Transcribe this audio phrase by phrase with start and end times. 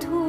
[0.00, 0.27] 交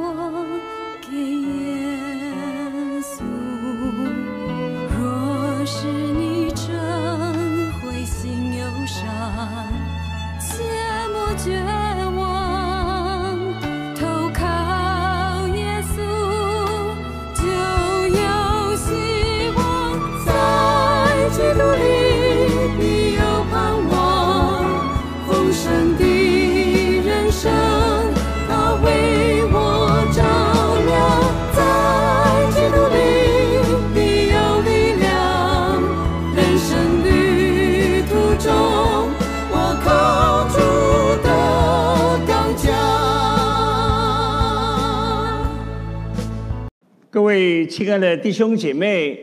[47.90, 49.18] 亲爱的弟兄姐妹，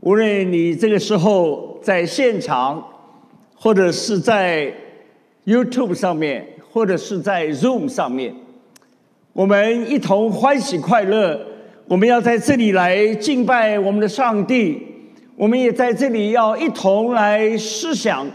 [0.00, 2.82] 无论你这个时候在现场，
[3.54, 4.72] 或者是在
[5.44, 8.34] YouTube 上面，或者是在 Zoom 上面，
[9.34, 11.38] 我们一同欢喜快乐。
[11.86, 14.80] 我们要在这里来敬拜我们的上帝，
[15.36, 18.26] 我们也在这里要一同来思想，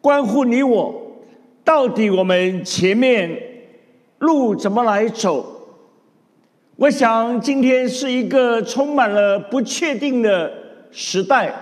[0.00, 0.94] 关乎你我，
[1.64, 3.36] 到底我们前面
[4.20, 5.48] 路怎么来走？
[6.76, 10.50] 我想今天是一个充满了不确定的
[10.90, 11.54] 时代，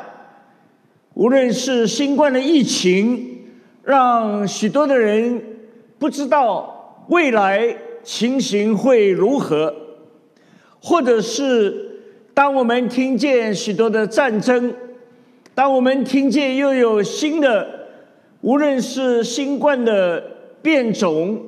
[1.14, 3.44] 无论是新冠的疫情，
[3.82, 5.42] 让许多的人
[5.98, 9.74] 不知道未来情形会如何，
[10.80, 11.74] 或者是
[12.32, 14.72] 当我们听见许多的战争，
[15.56, 17.66] 当我们听见又有新的，
[18.42, 20.22] 无论是新冠的
[20.62, 21.42] 变种，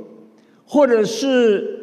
[0.66, 1.81] 或者是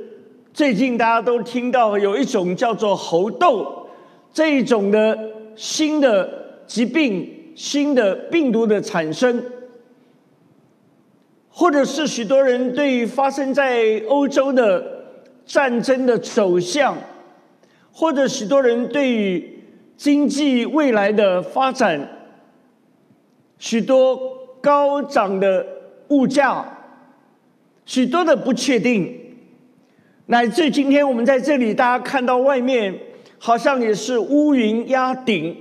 [0.51, 3.87] 最近大家都听到有一种叫做猴痘
[4.33, 5.17] 这一种的
[5.55, 9.43] 新的疾病、新的病毒的产生，
[11.49, 14.83] 或者是许多人对于发生在欧洲的
[15.45, 16.97] 战争的走向，
[17.91, 19.63] 或者许多人对于
[19.97, 22.07] 经济未来的发展，
[23.57, 24.19] 许多
[24.61, 25.65] 高涨的
[26.09, 26.65] 物价，
[27.85, 29.18] 许多的不确定。
[30.31, 32.93] 乃至今天我们在这里，大家看到外面
[33.39, 35.57] 好像也是乌云压顶，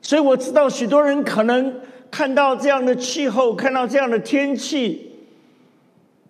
[0.00, 1.78] 所以我知道许多人可能
[2.10, 5.12] 看到这样的气候，看到这样的天气，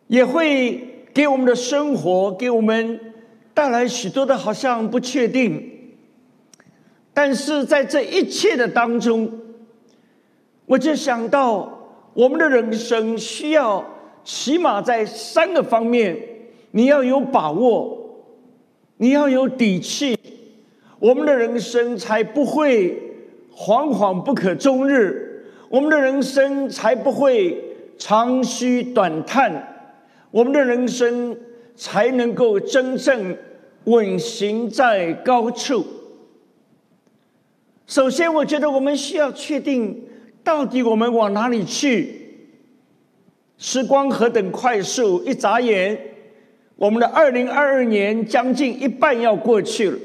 [0.09, 2.99] 也会给我们的生活给我们
[3.55, 5.63] 带来许多的好像不确定。
[7.15, 9.31] 但是在这一切的当中，
[10.67, 11.81] 我就想到
[12.13, 13.89] 我们的人生需要
[14.25, 16.21] 起码在三个方面。
[16.71, 17.99] 你要有把握，
[18.99, 20.19] 你要有底气，
[20.99, 22.97] 我们的人生才不会
[23.55, 27.59] 惶惶不可终日，我们的人生才不会
[27.97, 29.91] 长吁短叹，
[30.31, 31.37] 我们的人生
[31.75, 33.37] 才能够真正
[33.85, 35.85] 稳行在高处。
[37.87, 40.05] 首先，我觉得我们需要确定，
[40.45, 42.15] 到底我们往哪里去。
[43.57, 45.99] 时光何等快速，一眨眼。
[46.79, 49.99] 我们的二零二二年将近一半要过去了，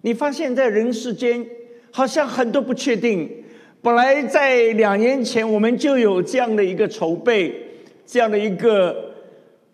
[0.00, 1.46] 你发现在人世间
[1.92, 3.30] 好像很多不确定。
[3.80, 7.54] 本来在两年前我们就有这样的一个筹备，
[8.04, 9.14] 这样的一个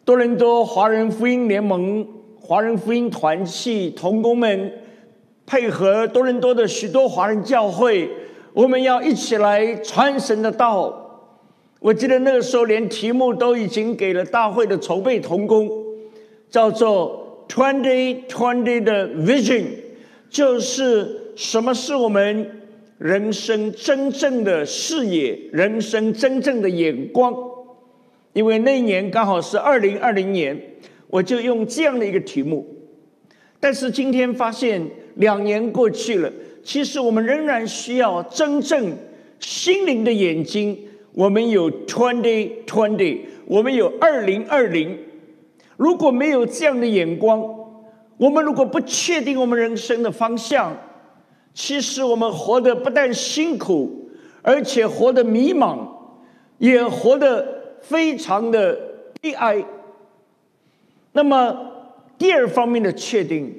[0.05, 2.07] 多伦多华人福音联盟、
[2.39, 4.71] 华人福音团契同工们
[5.47, 8.11] 配合多伦多的许多华人教会，
[8.53, 11.01] 我们要一起来传神的道。
[11.85, 15.69] 我记得那个时候，连题目都已经给了大会的筹备同工，
[16.49, 19.65] 叫做 “Twenty Twenty” 的 Vision，
[20.31, 22.63] 就是什么是我们
[22.97, 27.35] 人生真正的视野、人生真正的眼光。
[28.33, 30.59] 因为那一年刚好是二零二零年，
[31.09, 32.67] 我就用这样的一个题目。
[33.61, 34.81] 但是今天发现，
[35.17, 36.33] 两年过去了，
[36.63, 38.97] 其实我们仍然需要真正
[39.39, 40.79] 心灵的眼睛。
[41.15, 44.99] 我们有 twenty twenty，我们有二零二零。
[45.77, 47.41] 如果没有这样的眼光，
[48.17, 50.77] 我们如果不确定我们人生的方向，
[51.53, 54.11] 其实我们活得不但辛苦，
[54.43, 55.87] 而且活得迷茫，
[56.59, 58.77] 也活得非常的
[59.21, 59.65] 悲哀。
[61.13, 61.73] 那么
[62.19, 63.55] 第二方面的确定，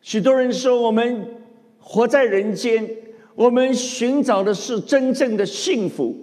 [0.00, 1.36] 许多人说我们
[1.78, 2.88] 活在人间。
[3.34, 6.14] 我们寻找的是真正的幸福，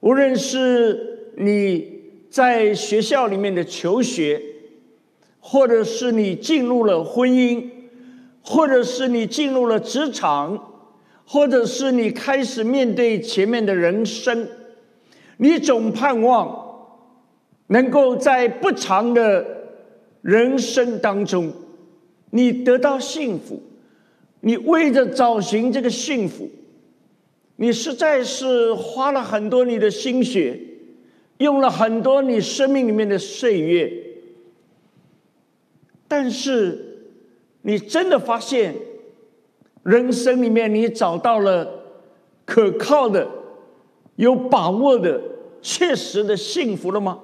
[0.00, 4.40] 无论是你在学校里面的求学，
[5.40, 7.70] 或者是你进入了婚姻，
[8.42, 10.72] 或者是你进入了职场，
[11.24, 14.46] 或者是你开始面对前面的人生，
[15.38, 16.54] 你总盼望
[17.68, 19.46] 能够在不长的
[20.20, 21.50] 人生当中，
[22.30, 23.62] 你得到幸福。
[24.44, 26.50] 你为着找寻这个幸福，
[27.56, 30.60] 你实在是花了很多你的心血，
[31.38, 33.92] 用了很多你生命里面的岁月。
[36.08, 37.06] 但是，
[37.62, 38.74] 你真的发现，
[39.84, 41.84] 人生里面你找到了
[42.44, 43.28] 可靠的、
[44.16, 45.22] 有把握的、
[45.62, 47.20] 切实的幸福了吗？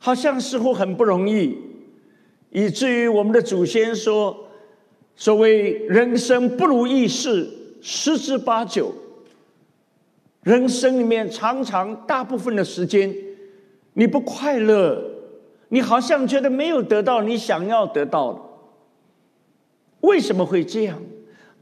[0.00, 1.56] 好像似乎很不容易，
[2.50, 4.48] 以至于我们的祖先说
[5.16, 7.48] ：“所谓人生不如意事
[7.80, 8.94] 十之八九。”
[10.42, 13.14] 人生里面常常大部分的时间，
[13.94, 15.00] 你不快乐。
[15.68, 18.40] 你好像觉得没有得到你想要得到的，
[20.00, 21.00] 为什么会这样？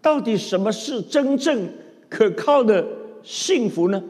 [0.02, 1.68] 到底什么是真正
[2.08, 2.84] 可靠的
[3.22, 4.02] 幸福呢？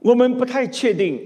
[0.00, 1.20] 我们不太确定。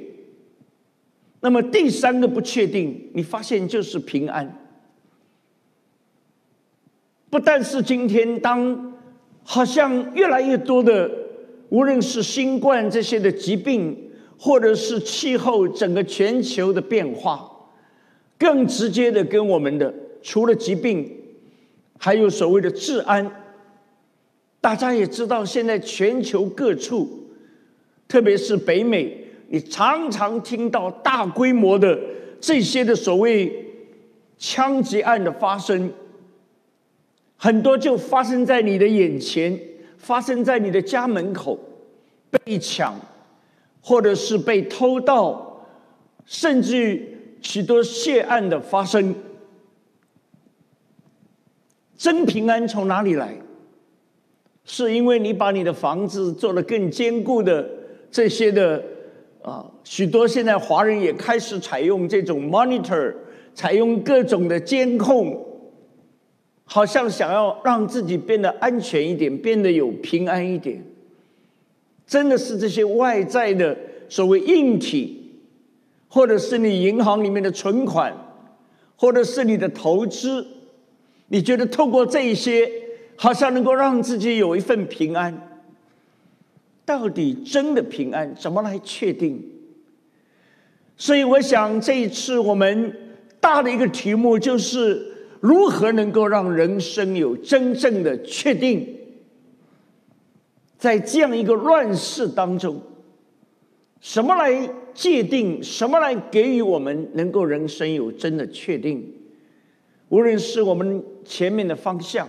[1.40, 4.65] 那么第三个不确定，你发现就是平安。
[7.36, 8.94] 不但是今天，当
[9.44, 11.10] 好像越来越多的，
[11.68, 14.04] 无论是新冠这些的疾病。
[14.38, 17.50] 或者是气候整个全球的变化，
[18.38, 19.92] 更直接的跟我们的
[20.22, 21.10] 除了疾病，
[21.98, 23.30] 还有所谓的治安。
[24.60, 27.08] 大家也知道，现在全球各处，
[28.06, 31.98] 特别是北美，你常常听到大规模的
[32.38, 33.50] 这些的所谓
[34.36, 35.90] 枪击案的发生，
[37.36, 39.58] 很多就发生在你的眼前，
[39.98, 41.58] 发生在你的家门口，
[42.30, 42.98] 被抢。
[43.88, 45.64] 或者是被偷盗，
[46.24, 47.08] 甚至于
[47.40, 49.14] 许多血案的发生，
[51.96, 53.36] 真平安从哪里来？
[54.64, 57.64] 是因为你把你的房子做了更坚固的
[58.10, 58.82] 这些的
[59.40, 63.14] 啊，许多现在华人也开始采用这种 monitor，
[63.54, 65.46] 采用各种的监控，
[66.68, 70.84] 好像想要让自己变得安全一点，变得有平安一点。
[72.06, 73.76] 真的是这些外在的
[74.08, 75.32] 所谓硬体，
[76.08, 78.12] 或者是你银行里面的存款，
[78.96, 80.46] 或者是你的投资，
[81.28, 82.70] 你觉得透过这一些，
[83.16, 85.60] 好像能够让自己有一份平安。
[86.84, 89.42] 到底真的平安怎么来确定？
[90.96, 95.15] 所以我想这一次我们大的一个题目就是
[95.46, 98.84] 如何能够让人生有真正的确定。
[100.76, 102.82] 在这样一个乱世当中，
[104.00, 105.62] 什么来界定？
[105.62, 109.08] 什么来给予我们能够人生有真的确定？
[110.08, 112.28] 无论是我们前面的方向，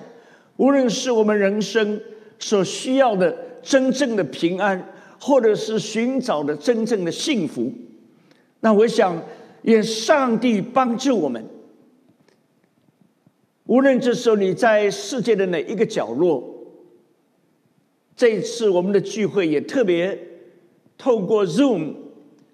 [0.57, 1.99] 无论是我们人生
[2.37, 7.73] 所需要的真正的平安，或者是寻找的真正的幸福，
[8.59, 9.19] 那我想，
[9.63, 11.43] 愿上帝帮助我们。
[13.67, 16.55] 无论这时候你在世界的哪一个角落。
[18.15, 20.17] 这一次我们的聚会也特别
[20.97, 21.93] 透过 Zoom，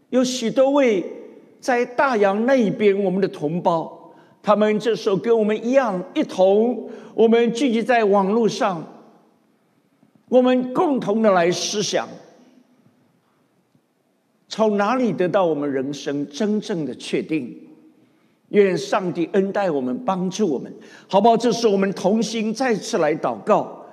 [0.09, 1.05] 有许多位
[1.61, 8.85] 在大洋那一边我们的同胞，他们这时候跟我们一样，一同我们聚集在网络上，
[10.27, 12.09] 我们共同的来思想，
[14.49, 17.57] 从哪里得到我们人生真正的确定？
[18.53, 20.71] 愿上帝恩待我们，帮助我们，
[21.07, 21.35] 好不好？
[21.35, 23.85] 这是我们同心再次来祷告。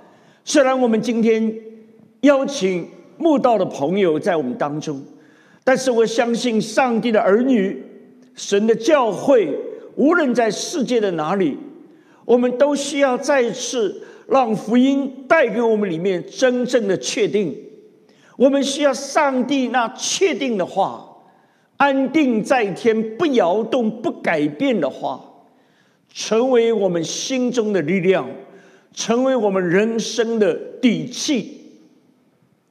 [0.44, 1.54] 虽然我们今天
[2.20, 2.86] 邀请
[3.18, 5.02] 慕道的朋友在我们当中，
[5.64, 7.82] 但是我相信上帝的儿女、
[8.34, 9.54] 神的教会，
[9.96, 11.56] 无论在世界的哪里，
[12.24, 17.56] 我们都需要再次让福音带给我们里面真正的确定。
[18.36, 21.09] 我们需要上帝那确定的话，
[21.80, 25.18] 安定在天、不摇动、不改变的话，
[26.12, 28.28] 成为我们心中的力量。
[28.92, 31.62] 成为我们人生的底气。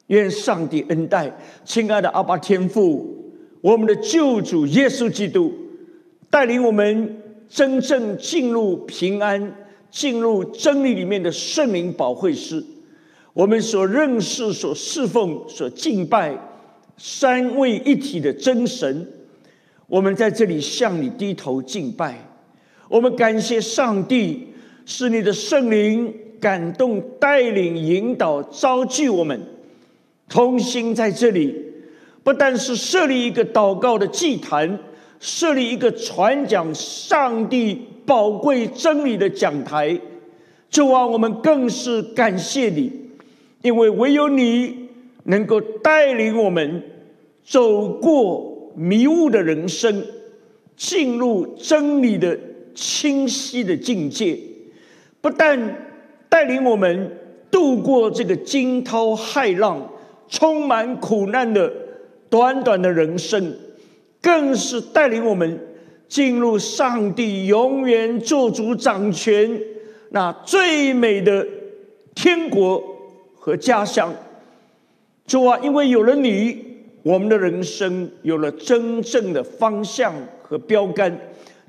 [0.08, 1.32] 愿上帝恩待，
[1.63, 5.54] 亲爱的阿爸天父，我们的救主耶稣基督，
[6.30, 9.56] 带领我们真正进入平安、
[9.89, 12.62] 进入真理里面的圣灵保惠师。
[13.32, 16.38] 我们所认识、所侍奉、所敬拜
[17.00, 19.08] 三位一体的真神，
[19.88, 22.15] 我们在这里向你低头敬拜。
[22.88, 24.46] 我们感谢上帝。
[24.91, 29.39] 是你的圣灵感动、带领、引导、召聚我们，
[30.27, 31.56] 同心在这里。
[32.24, 34.79] 不但是设立一个祷告的祭坛，
[35.20, 39.96] 设立一个传讲上帝宝贵真理的讲台。
[40.72, 42.91] 主啊，我们更是感谢你，
[43.62, 44.79] 因为唯有你
[45.30, 46.84] 能够带领我们
[47.46, 50.04] 走过迷雾的人生，
[50.76, 52.36] 进入真理的
[52.74, 54.36] 清晰的境界。
[55.22, 55.88] 不但
[56.28, 57.16] 带领我们
[57.52, 59.88] 度过这个惊涛骇浪、
[60.28, 61.72] 充满苦难的
[62.28, 63.56] 短短的人生，
[64.20, 65.60] 更是带领我们
[66.08, 69.62] 进入上帝永远做主掌权。
[70.10, 71.46] 那最美的
[72.16, 72.82] 天国
[73.36, 74.12] 和家乡，
[75.30, 76.58] 主啊，因为有了你，
[77.04, 81.12] 我们的人生有了真正的方向和标杆；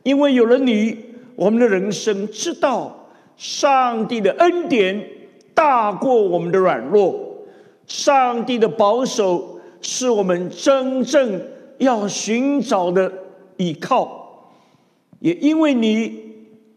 [0.02, 0.96] 因为有了你，
[1.36, 5.06] 我们的人生知道上帝的恩典
[5.52, 7.44] 大过我们的软弱，
[7.86, 11.38] 上帝的保守是我们真正
[11.76, 13.12] 要寻找的
[13.58, 14.48] 依靠，
[15.18, 16.30] 也因为你。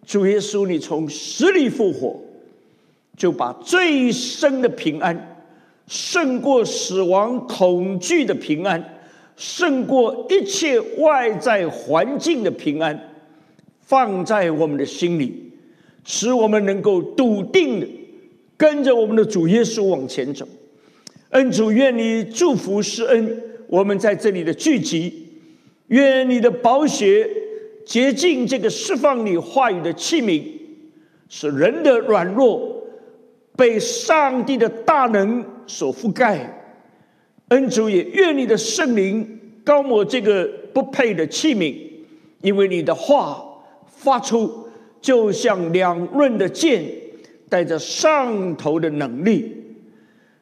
[0.06, 2.20] 主耶稣，你从死里复活，
[3.16, 5.33] 就把最深的平安，
[5.88, 9.02] 胜过死亡恐惧的平安，
[9.36, 12.98] 胜过一切外在环境的平安，
[13.82, 15.52] 放在我们的心里，
[16.04, 17.88] 使我们能够笃定的
[18.56, 20.48] 跟着我们的主耶稣往前走。
[21.30, 25.28] 恩主，愿你祝福施恩我们在这里的聚集，
[25.88, 27.30] 愿你的宝血。
[27.86, 30.42] 洁净这个释放你话语的器皿，
[31.28, 32.82] 使人的软弱
[33.58, 36.62] 被上帝的大能所覆盖。
[37.50, 41.75] 恩主也愿你的圣灵高抹这个不配的器皿，
[42.41, 43.43] 因为你的话
[43.86, 44.67] 发出
[45.01, 46.84] 就像两刃的剑，
[47.50, 49.55] 带着上头的能力。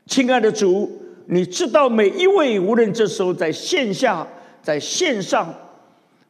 [0.06, 0.90] 亲爱的主，
[1.26, 4.28] 你知道每一位无论这时候在线下
[4.62, 5.54] 在线上。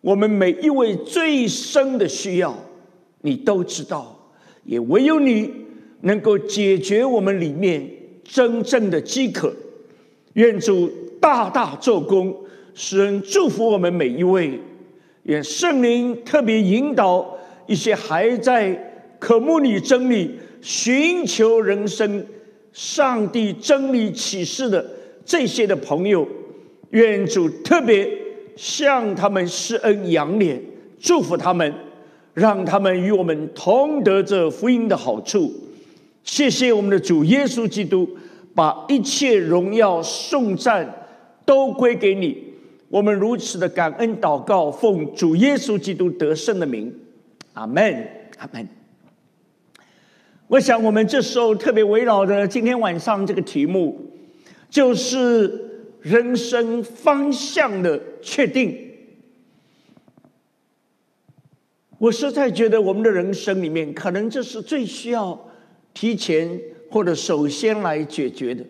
[0.01, 2.57] 我们每一位最深的需要，
[3.21, 4.17] 你都知道，
[4.63, 5.51] 也唯有你
[6.01, 7.87] 能够解决我们里面
[8.23, 9.53] 真正的饥渴。
[10.33, 12.35] 愿主大大做工，
[12.73, 14.59] 使人祝福我们每一位。
[15.23, 17.37] 愿圣灵特别引导
[17.67, 18.73] 一些还在
[19.19, 22.25] 渴慕你真理、寻求人生、
[22.71, 24.85] 上帝真理启示的
[25.25, 26.27] 这些的朋友，
[26.91, 28.09] 愿主特别。
[28.57, 30.61] 向他们施恩扬脸，
[30.99, 31.73] 祝福他们，
[32.33, 35.51] 让他们与我们同得这福音的好处。
[36.23, 38.09] 谢谢我们的主耶稣基督，
[38.53, 41.07] 把一切荣耀颂赞
[41.45, 42.43] 都归给你。
[42.89, 46.93] 我们如此的感恩祷告，奉主耶稣基督得胜的名，
[47.53, 48.67] 阿门，阿门。
[50.47, 54.11] 我想我们这时候特别围绕着今天晚上这个题目，
[54.69, 55.67] 就是。
[56.01, 58.75] 人生方向的确定，
[61.99, 65.39] 我实在觉得我们的人生里面，可能这是最需要
[65.93, 68.63] 提前或者首先来解决的。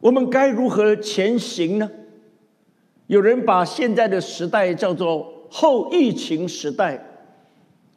[0.00, 1.90] 我们该如何前行呢？
[3.06, 7.04] 有人把现在的时代叫做后疫情时代，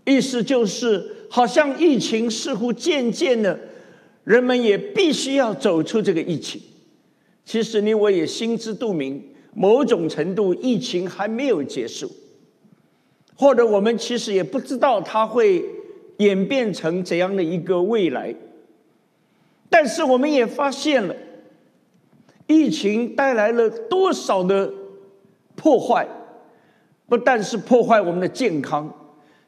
[0.04, 3.58] 意思就是好像疫情似乎渐渐的，
[4.24, 6.62] 人们也必须要走出这个疫情。
[7.46, 12.12] 其实你我也心知肚明，某种程度疫情还没有结束，
[13.36, 15.64] 或者我们其实也不知道它会
[16.18, 18.34] 演变成怎样的一个未来。
[19.70, 21.16] 但是我们也发现了，
[22.48, 24.72] 疫情带来了多少的
[25.56, 26.08] 破坏，
[27.08, 28.94] 不但是破坏我们的健康，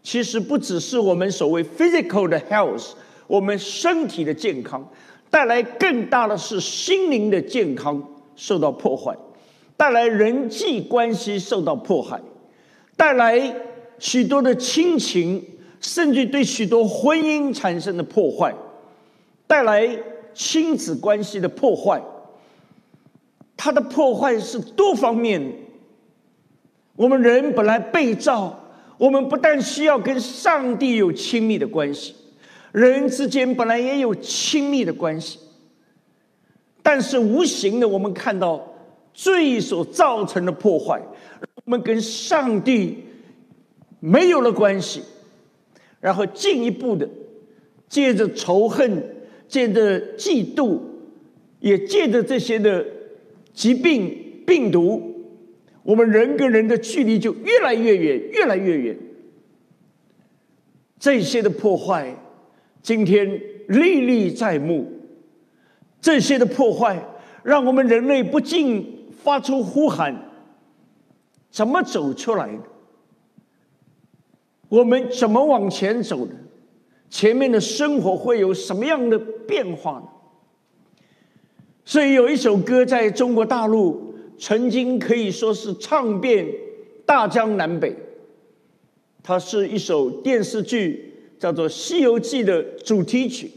[0.04, 2.92] 其实不只是我们所谓 physical 的 health，
[3.28, 4.88] 我们身体的健康。
[5.30, 8.02] 带来更大的是心灵的健康
[8.38, 9.14] 受到破坏，
[9.76, 12.20] 带来人际关系受到迫害，
[12.96, 13.56] 带来
[14.00, 15.46] 许多的亲情，
[15.80, 18.54] 甚至对许多婚姻产生的破坏，
[19.46, 19.88] 带来
[20.34, 22.02] 亲子关系的破坏。
[23.56, 25.42] 它的破坏是多方面。
[26.96, 28.60] 我们人本来被造，
[28.98, 32.16] 我们不但需要跟上帝有亲密的关系。
[32.72, 35.40] 人之间本来也有亲密的关系，
[36.84, 38.62] 但是无形的，我们看到
[39.14, 41.02] 罪所造成的破坏，
[41.66, 43.04] 我们跟上帝
[44.00, 45.02] 没有了关系，
[46.00, 47.10] 然后进一步的
[47.88, 49.04] 借着仇恨，
[49.48, 50.80] 借着嫉妒，
[51.60, 52.86] 也借着这些的
[53.54, 55.02] 疾病病毒，
[55.84, 58.98] 我们人跟人的距离就越来越远，越来越远。
[61.00, 62.16] 这些的破坏。
[62.84, 64.90] 今天历历在目，
[66.00, 67.06] 这些的破坏，
[67.44, 70.16] 让我们人类不禁发出呼喊：
[71.52, 72.64] 怎么走出来的？
[74.70, 76.34] 我们怎么往前走的？
[77.10, 80.08] 前面的生活会有什么样的变化呢？
[81.86, 86.46] 所以有一首歌在中国大陆曾经可以说是唱遍
[87.06, 87.96] 大江南北，
[89.24, 93.50] 它是一首电视剧，叫做《西游记》的主题曲，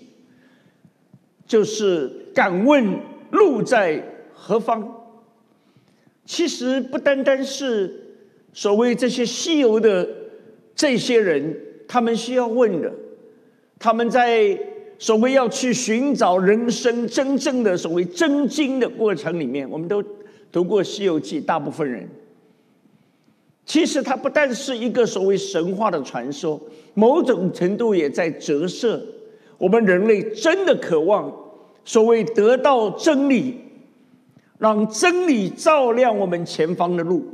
[1.44, 3.00] 就是“敢问
[3.32, 4.00] 路在
[4.32, 5.08] 何方”。
[6.24, 8.14] 其实不单单是
[8.52, 10.08] 所谓这些西游的
[10.74, 12.92] 这些人，他们需要问的，
[13.78, 14.58] 他们在
[14.98, 20.02] 所谓要去寻找人生真正的所谓真经的过程里面，我们都
[20.50, 22.08] 读过《西游记》，大部分人，
[23.64, 26.60] 其实它不但是一个所谓神话的传说，
[26.94, 29.02] 某种程度也在折射
[29.58, 31.32] 我们人类真的渴望
[31.84, 33.56] 所谓得到真理。
[34.58, 37.24] 让真理照亮我们前方的路，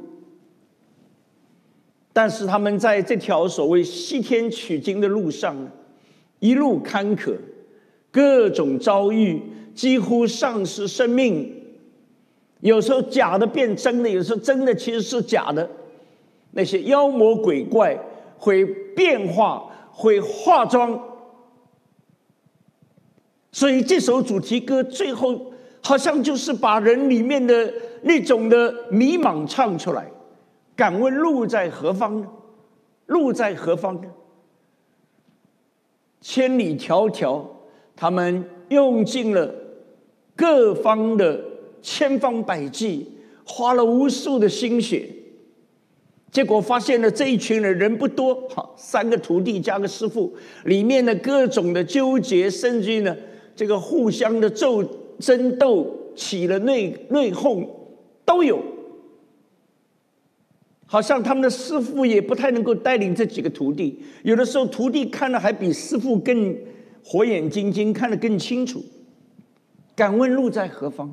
[2.16, 5.54] 但是他们在这条所谓西天取经的路上，
[6.38, 7.36] 一路坎坷，
[8.10, 9.38] 各种遭遇，
[9.74, 11.52] 几乎丧失生命。
[12.60, 15.68] 有时候假的变真的，有时候真的其实是假的。
[16.52, 17.94] 那些妖魔鬼怪
[18.38, 20.98] 会变化，会化妆，
[23.52, 25.52] 所以这首主题歌最后。
[25.82, 30.10] 好像就是把人里面的那种的迷茫唱出来。
[30.76, 32.24] 敢问路在何方？
[33.06, 34.00] 路在何方？
[36.20, 37.44] 千里迢迢，
[37.96, 39.52] 他们用尽了
[40.36, 41.42] 各方的
[41.80, 43.12] 千方百计，
[43.44, 45.08] 花了无数的心血，
[46.30, 50.32] 结果发现了这一群人人不多，哈，三个徒弟加个师傅，
[50.64, 53.16] 里面的各种的纠结，甚至于呢，
[53.54, 54.84] 这个互相的咒。
[55.18, 57.66] 争斗起了内内讧，
[58.26, 58.62] 都有，
[60.86, 64.02] 好像他们的师傅也不太能够带领这几个徒弟。
[64.22, 66.56] 有的时候徒弟看的还比师傅更
[67.04, 68.82] 火眼金睛，看得更清楚。
[69.94, 71.12] 敢问路在何方？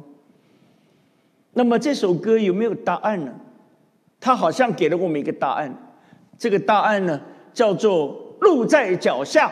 [1.53, 3.33] 那么这首歌有没有答案呢？
[4.19, 5.75] 他好像给了我们一个答案。
[6.37, 7.19] 这个答案呢，
[7.53, 9.51] 叫做路在脚下。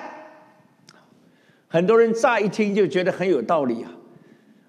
[1.67, 3.91] 很多人乍一听就觉得很有道理啊。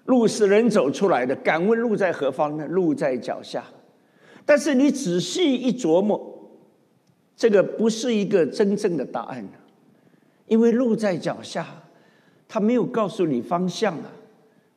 [0.05, 2.65] 路是人走出来的，敢问路在何方呢？
[2.67, 3.63] 路在脚下。
[4.45, 6.49] 但是你仔细一琢磨，
[7.35, 9.47] 这个不是一个真正的答案
[10.47, 11.65] 因为路在脚下，
[12.47, 14.11] 他没有告诉你方向啊，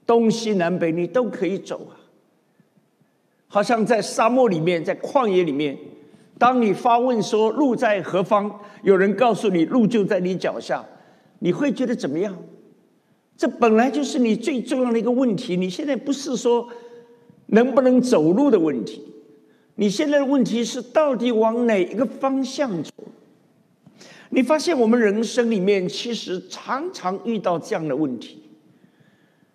[0.06, 1.98] 东西南北你都可以走啊。
[3.48, 5.76] 好像在沙漠里面，在旷野里面，
[6.38, 10.84] 当你发问说路在何方，有人告诉你路就在你脚下，
[11.40, 12.36] 你会觉得怎么样？
[13.36, 15.56] 这本来就是你最重要的一个问题。
[15.56, 16.68] 你现在不是说
[17.46, 19.02] 能不能走路的问题，
[19.76, 22.90] 你现在的问题是到底往哪一个方向走？
[24.30, 28.42] 你发现我们人生里面其实常常遇到这样的问题，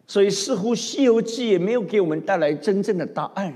[0.08, 3.54] 所以似乎《西游记》也没有给我们带来真正的答案。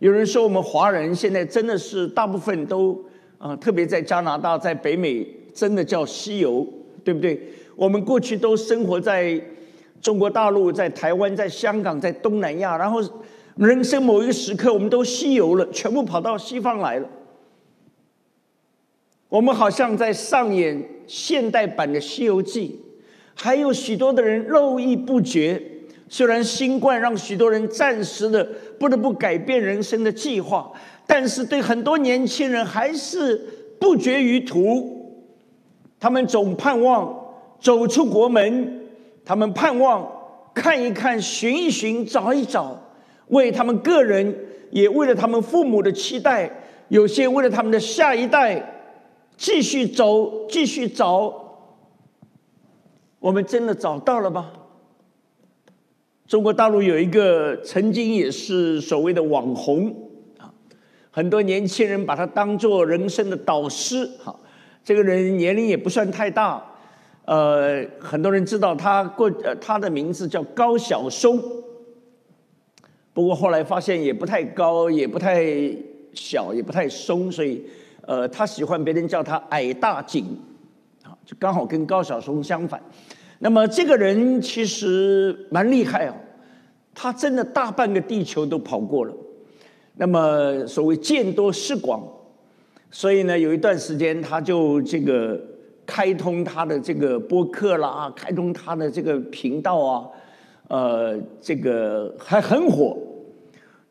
[0.00, 3.02] 有人说我们华人现在真的是大部分都
[3.38, 6.66] 啊，特别在加拿大、在北美，真的叫西游，
[7.02, 7.40] 对不对？
[7.76, 9.40] 我们过去都生活在。
[10.02, 13.02] 中国大陆在台湾，在香港，在东南亚，然后
[13.66, 17.06] 人生某一个时刻，我们都西游了，全部跑到西方来了。
[19.28, 22.80] 我们好像在上演现代版的《西游记》，
[23.34, 25.62] 还有许多的人络绎不绝。
[26.08, 28.42] 虽然新冠让许多人暂时的
[28.78, 30.72] 不得不改变人生的计划，
[31.06, 33.36] 但是对很多年轻人还是
[33.78, 35.22] 不绝于途。
[36.00, 37.14] 他们总盼望
[37.60, 38.78] 走出国门。
[39.22, 40.10] 他们盼望
[40.54, 42.76] 看一看、寻一寻、找一找，
[43.30, 44.32] 为他们个人，
[44.70, 46.50] 也为了他们父母的期待，
[46.88, 48.84] 有些为了他们的下一代，
[49.36, 51.32] 继续走，继续找。
[53.18, 54.50] 我们真的找到了吗？
[56.26, 59.94] 中国大陆有一个曾经也是所谓的网红
[60.38, 60.46] 啊，
[61.10, 64.08] 很多年轻人把他当做人生的导师。
[64.24, 64.34] 哈，
[64.84, 66.64] 这个人年龄也不算太大。
[67.24, 71.42] 呃，很多人知道他过，呃，他的名字叫高晓松。
[73.20, 75.44] 不过后来发现也不太高，也不太
[76.14, 77.62] 小，也不太松，所以，
[78.06, 80.24] 呃，他喜欢别人叫他矮大紧，
[81.02, 82.80] 啊，就刚好跟高晓松相反。
[83.40, 86.14] 那么这个人其实蛮厉害哦，
[86.94, 89.14] 他真的大半个地球都跑过了。
[89.96, 92.02] 那么所谓见多识广，
[92.90, 95.38] 所以呢，有一段时间他就这个。
[95.86, 100.06] 开通他的这个播客啦，开通他的这个频道啊，
[100.68, 102.96] 呃，这个还很火，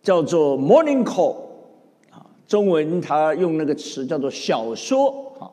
[0.02, 1.36] 叫做 Morning Call
[2.10, 5.50] 啊，中文他用那个词叫做小说啊，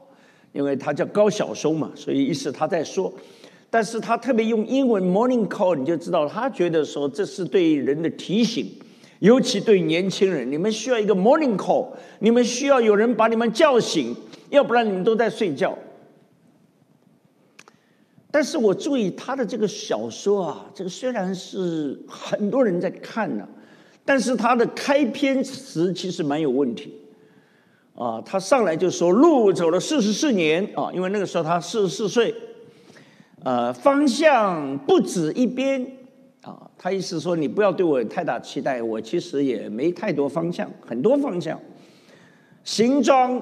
[0.53, 3.13] 因为他叫高晓松嘛，所以意思他在说。
[3.69, 8.67] 但是他特别用英文 morning call，你就知道他觉得说这是对人的提醒，
[9.19, 11.89] 尤其对年轻人，你们需要一个 morning call，
[12.21, 14.15] 你们需要有人把你们叫醒，
[14.51, 15.77] 要不然你们都在睡觉。
[18.31, 23.47] 但是我注意他的这个小说啊，这个虽然是很多人在看呢，
[24.07, 26.95] 但是他的开篇词其实蛮有问题。
[27.95, 32.35] 啊，他上来就说路走了四十四年啊，因为那个时候他四十四岁。
[33.43, 35.81] 呃，方向不止一边
[36.43, 41.61] 啊，他意思说你不要对我有太大期待，我其实也没太多方向，很多方向。
[42.65, 43.41] 行装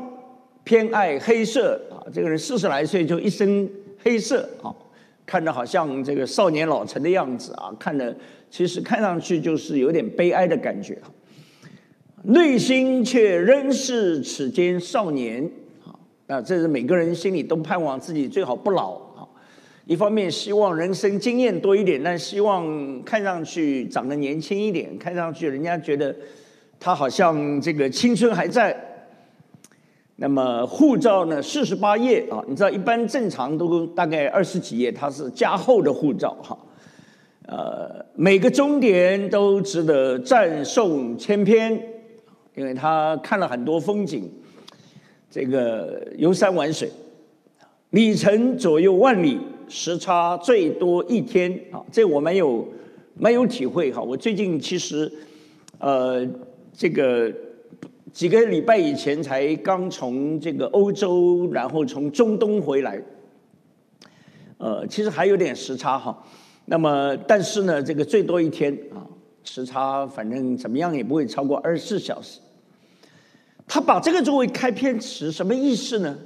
[0.62, 3.68] 偏爱黑色啊，这个人四十来岁就一身
[4.02, 4.74] 黑色啊，
[5.26, 8.14] 看着好像这个少年老成的样子啊，看着
[8.50, 10.98] 其实看上去就是有点悲哀的感觉，
[12.22, 15.50] 内心却仍是此间少年
[15.84, 19.28] 啊，那这是每个人心里都盼望自己最好不老啊。
[19.86, 26.14] 一方面希望人生经验多一点，但希望看上去长得年轻一点，看上去人家觉得
[26.78, 28.90] 他好像这个青春还在。
[30.16, 36.58] 那么护照呢，四十八页啊，你知道一般正常都大概二十几页，它是加厚的护照哈。
[37.46, 41.72] 呃，每个终点都值得赞颂千篇，
[42.54, 44.30] 因为他看了很多风景，
[45.30, 46.90] 这个游山玩水，
[47.90, 49.38] 里程左右万里。
[49.66, 52.68] 时差最多一天啊，这我没有
[53.14, 54.00] 没有体会哈。
[54.00, 55.10] 我最近其实，
[55.78, 56.24] 呃，
[56.70, 57.32] 这个
[58.14, 63.02] 几个礼拜以前才刚从这个欧洲，然后从中东回来，
[64.56, 66.16] 呃，其实还有点时差哈。
[66.66, 69.02] 那么，但是呢，这个最多一天啊，
[69.42, 72.38] 时差反正怎么样也不会超过二十四小时。
[73.66, 76.16] 他把这个作为开篇词，什么意思呢？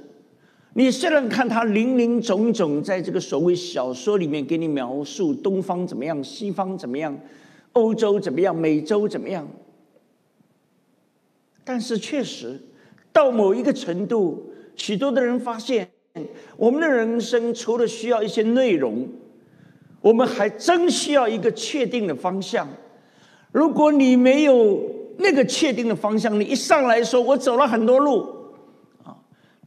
[0.75, 7.19] 你虽然看他林林总总，在这个所谓小说里面给你描述东方怎么样，西方怎么样，
[7.73, 9.47] 欧洲怎么样，美洲怎么样，
[11.69, 12.59] 但是确实
[13.13, 15.87] 到某一个程度，许多的人发现，
[16.57, 19.07] 我们的人生除了需要一些内容，
[20.01, 22.67] 我们还真需要一个确定的方向。
[23.51, 24.81] 如果你没有
[25.19, 28.21] 那个确定的方向，你一上来说我走了很多路。
[29.03, 29.15] 啊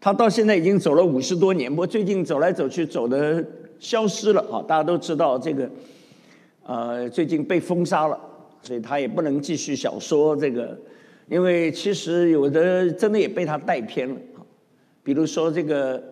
[0.01, 3.47] 他到现在已经走了五十多年，不过最近走来走去走的
[3.79, 4.59] 消失了啊！
[4.67, 5.71] 大家都知道这个，
[6.65, 8.19] 呃，最近被封杀了，
[8.61, 10.77] 所以他也不能继续小说这个，
[11.29, 14.17] 因为其实有的真的也被他带偏了。
[15.03, 16.03] 比如说这个，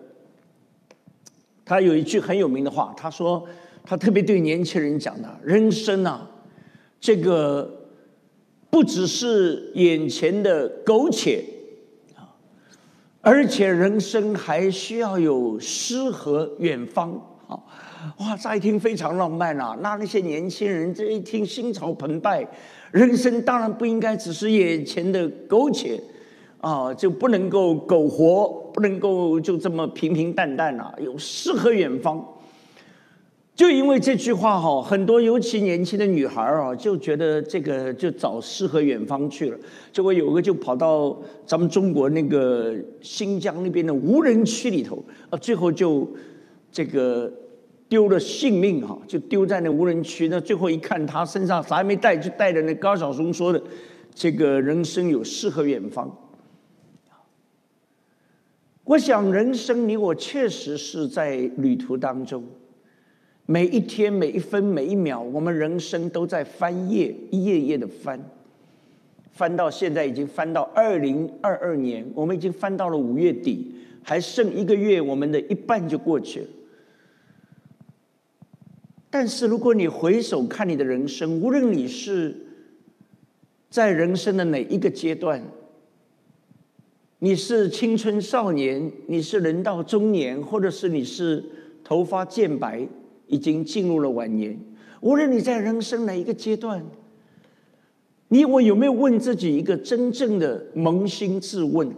[1.64, 3.46] 他有一句很有名的话，他说
[3.84, 6.28] 他特别对年轻人讲的：人生啊，
[7.00, 7.88] 这个
[8.68, 11.44] 不只是眼前的苟且
[12.16, 12.34] 啊。
[13.20, 17.12] 而且人生还需要有诗和远方
[17.46, 17.60] 啊！
[18.18, 19.76] 哇，乍一听非常浪漫啊！
[19.82, 22.46] 那那些年轻人这一听心潮澎湃，
[22.92, 26.00] 人生当然不应该只是眼前的苟且
[26.60, 32.22] 啊，就不能够苟活，不能够就这么平平淡淡啊，有诗和远方。
[33.54, 39.58] 就因为这句话哈，很多尤其年轻的女孩啊，就觉得这个就找诗和远方去了。
[39.92, 41.14] 结果有个就跑到
[41.46, 46.08] 咱们中国那个新疆那边的无人区里头，啊，最后就
[46.72, 47.30] 这个
[47.90, 50.28] 丢了性命哈，就丢在那无人区。
[50.28, 53.60] 那最后一看，他身上啥也没带，就带着那高晓松说的
[54.14, 56.16] 这个人生有诗和远方。
[58.84, 62.44] 我想，人生你我确实是在旅途当中。
[63.46, 68.20] 每一天、每一分、每一秒，我们人生都在翻页，一页页的翻，
[69.32, 73.74] 翻到现在已经翻到二零二二年，我们已经翻到了五月底，
[74.04, 76.46] 还剩一个月，我们的一半就过去了。
[79.10, 82.34] 但是，如果你回首看你的人生，无论你是
[83.68, 85.42] 在人生的哪一个阶段，
[87.18, 91.44] 你是青春少年，你是人到中年，或者是你是
[91.84, 92.88] 头发渐白。
[93.32, 94.58] 已经进入了晚年。
[95.00, 96.84] 无论你在人生哪一个阶段，
[98.26, 101.94] 你我有没有问自己一个真正的扪心自问：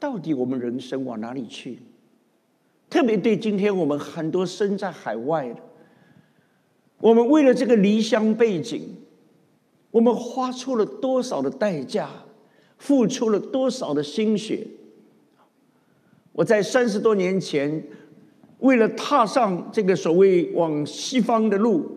[0.00, 1.78] 到底我们人生往哪里去？
[2.90, 5.60] 特别对今天我们很多身在海外的，
[6.98, 8.82] 我们为了这个离乡背景，
[9.90, 12.10] 我们花出了多少的代价，
[12.76, 14.66] 付出了多少的心血？
[16.32, 17.82] 我在三十多年前。
[18.60, 21.96] 为了踏上这个所谓往西方的路，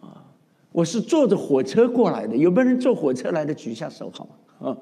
[0.00, 0.24] 啊，
[0.72, 3.52] 我是坐着火车过来的，有没有人坐火车来的？
[3.52, 4.70] 举下手好吗？
[4.70, 4.78] 啊，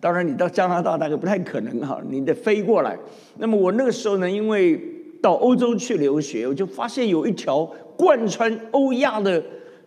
[0.00, 2.98] 当然你到加拿大大概不太可能哈，你得飞过来。
[3.36, 4.80] 那么我那个时候呢，因为
[5.20, 7.64] 到欧洲去留学，我就发现有一条
[7.96, 9.42] 贯穿欧亚的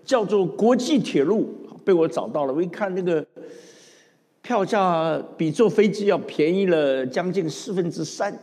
[0.05, 1.49] 叫做国际铁路，
[1.83, 2.53] 被我找到了。
[2.53, 3.25] 我一看那个
[4.41, 8.37] 票价比坐飞机要便宜了将近四分之三，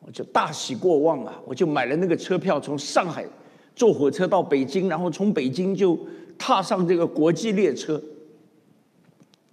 [0.00, 1.40] 我就大喜过望啊！
[1.44, 3.26] 我就买了那个车票，从上海。
[3.74, 5.96] 坐火车到北京，然后从北京就
[6.36, 8.02] 踏上这个国际列车，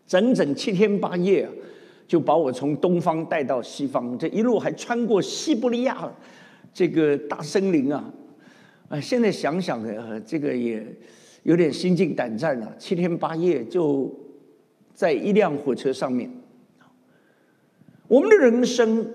[0.08, 1.50] 整整七天八夜，
[2.08, 4.18] 就把我从东方带到西方。
[4.18, 6.12] 这一路还穿过西伯利亚
[6.74, 8.14] 这个大森林啊！
[8.90, 10.86] 啊，现在想想呢，这个也
[11.44, 12.72] 有点心惊胆战啊！
[12.78, 14.14] 七天八夜就
[14.94, 16.30] 在一辆火车上面，
[18.08, 19.08] 我们的人生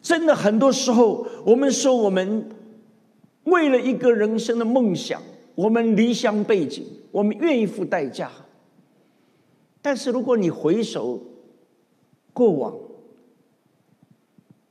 [0.00, 2.44] 真的很多时候，我们说我们。
[3.44, 5.22] 为了一个人生的梦想，
[5.54, 8.28] 我们离乡背井，我们愿意付代价。
[9.86, 11.22] 但是如果你回首
[12.32, 12.76] 过往，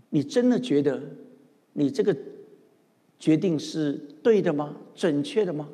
[0.09, 1.01] 你真的觉得
[1.71, 2.13] 你这个
[3.17, 4.75] 决定是对的吗？
[4.93, 5.69] 准确的吗？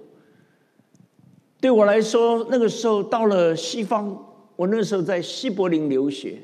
[1.60, 4.16] 对我来说，那个时候到了西方，
[4.56, 6.38] 我那时候在西柏林留学。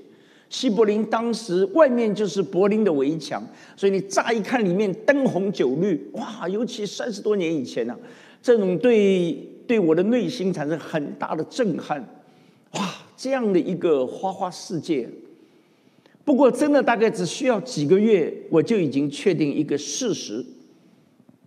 [0.50, 6.50] 西柏林当时外面就是柏林的围墙，所以你乍一看里面灯红酒绿，哇！
[6.50, 7.96] 尤其三十多年以前呢，
[8.42, 9.34] 这种对
[9.68, 12.04] 对我的内心产生很大的震撼，
[12.78, 12.94] 哇！
[13.16, 15.10] 这样的一个花花世界。
[16.24, 20.46] 不过，真的大概只需要几个月，我就已经确定一个事实：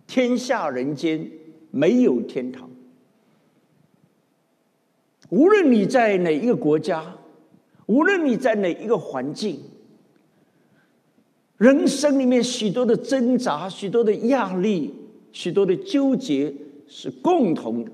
[0.07, 1.29] 天下人间
[1.71, 2.69] 没有天堂。
[5.29, 7.15] 无论你在哪一个国家。
[7.87, 9.59] 无论你在哪一个环境，
[11.57, 14.93] 人生里面许多的挣扎、许多的压力、
[15.33, 16.53] 许多的纠结
[16.87, 17.91] 是共同的。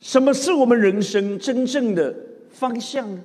[0.00, 2.14] 什么是我们人生真正的
[2.50, 3.24] 方向呢？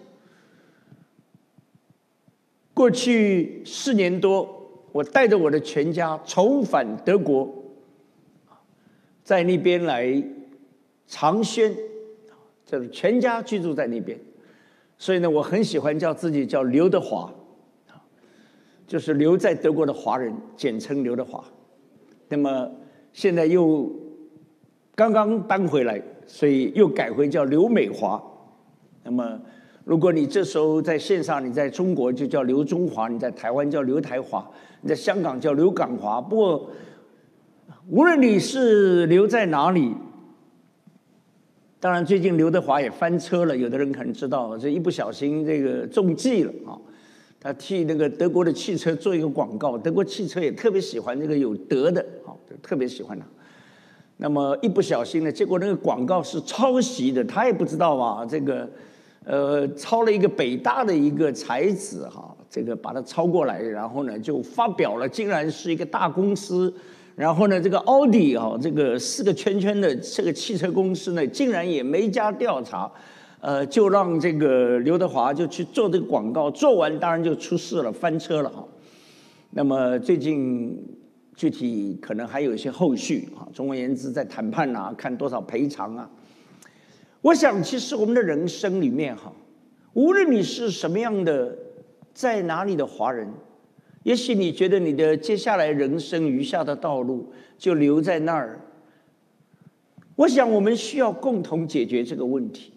[2.74, 7.54] 过去四年多，我带着我的全家重返德国，
[9.22, 10.24] 在那边来
[11.06, 11.76] 长宣，
[12.66, 14.18] 就是全家居住在那边。
[14.98, 17.34] 所以呢，我很喜欢叫自己叫刘德华，
[18.88, 21.44] 就是留在德国的华人，简称刘德华。
[22.30, 22.72] 那么
[23.12, 23.94] 现在又
[24.96, 28.24] 刚刚搬回来，所以又改回叫刘美华。
[29.04, 29.38] 那么
[29.84, 34.50] 如果你这时候在线上，你在中国就叫刘中华，你在台湾叫刘台华，
[34.82, 36.22] 你在香港叫刘港华。
[36.22, 36.70] 不过
[37.90, 39.94] 无论你是留在哪里。
[41.82, 43.56] 当然，最近刘德华也翻车了。
[43.56, 46.78] 有的人可能知道，这一不小心这个中计了啊！
[47.40, 53.26] 他替那个德国的汽车做一个广告，德国汽车也特别喜欢这个有德的，啊，就特别喜欢他。
[54.22, 58.26] 那么一不小心呢，结果那个广告是抄袭的，他也不知道啊。
[58.26, 58.70] 这个
[59.24, 66.74] 呃，抄了一个北大的一个才子哈，这个把它抄过来，然后呢就发表了，竟然是一个大公司。
[67.16, 72.92] 然后呢，这个奥迪啊，这个四个圈圈的这个汽车公司呢，竟然也没加调查，
[73.40, 78.66] 呃，就让这个刘德华就去做这个广告，做完当然就出事了，翻车了哈。
[79.52, 80.78] 那么最近
[81.40, 86.12] 具体可能还有一些后续啊，总而言之，在谈判啊，看多少赔偿啊。
[87.22, 89.32] 我想，其实我们的人生里面哈，
[89.94, 91.58] 无论你是什么样的，
[92.14, 93.26] 在哪里的华人。
[94.04, 98.60] 也许你觉得你的接下来人生余下的道路就留在那儿。
[100.18, 102.74] 我想我们需要共同解决这个问题。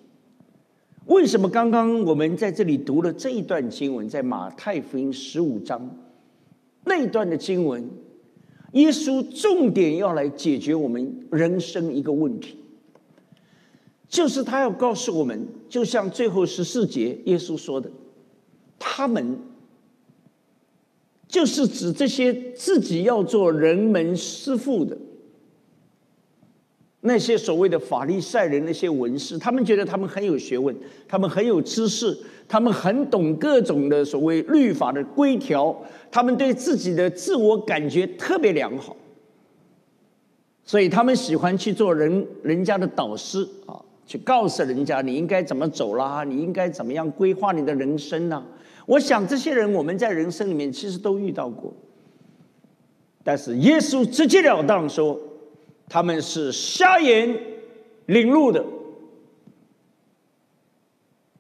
[1.07, 5.91] 为什么刚刚我们在这里读了这一段经文，在马太福音十五章
[6.85, 7.91] 那一段的经文，
[8.73, 12.57] 耶稣重点要来解决我们人生一个问题，
[14.09, 17.91] 就是他要告诉我们，就像最后十四节耶稣说的，
[18.79, 19.39] 他们。
[21.29, 24.95] 就是指这些自己要做人们师傅的
[27.05, 30.75] 那些所谓的法利赛人，那些文士，他们觉得他们很有学问，
[31.09, 35.77] 他们很有知识，他们很懂各种的所谓律法的规条，
[36.13, 38.97] 他们对自己的自我感觉特别良好，
[40.65, 48.45] 所以他们喜欢去做人人家的导师啊，去告诉人家你应该怎么走啦，你应该怎么样规划你的人生呢？
[48.87, 51.75] 我想这些人我们在人生里面其实都遇到过，
[53.25, 55.19] 但是耶稣直截了当说，
[55.93, 57.39] 他们是瞎眼
[58.07, 58.65] 领路的，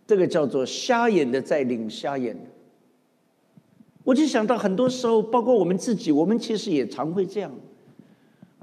[0.06, 2.36] 这个叫做瞎眼的在领瞎眼。
[4.04, 7.50] 我就想到很多时候，包括我们自己，我们其实也常会这样。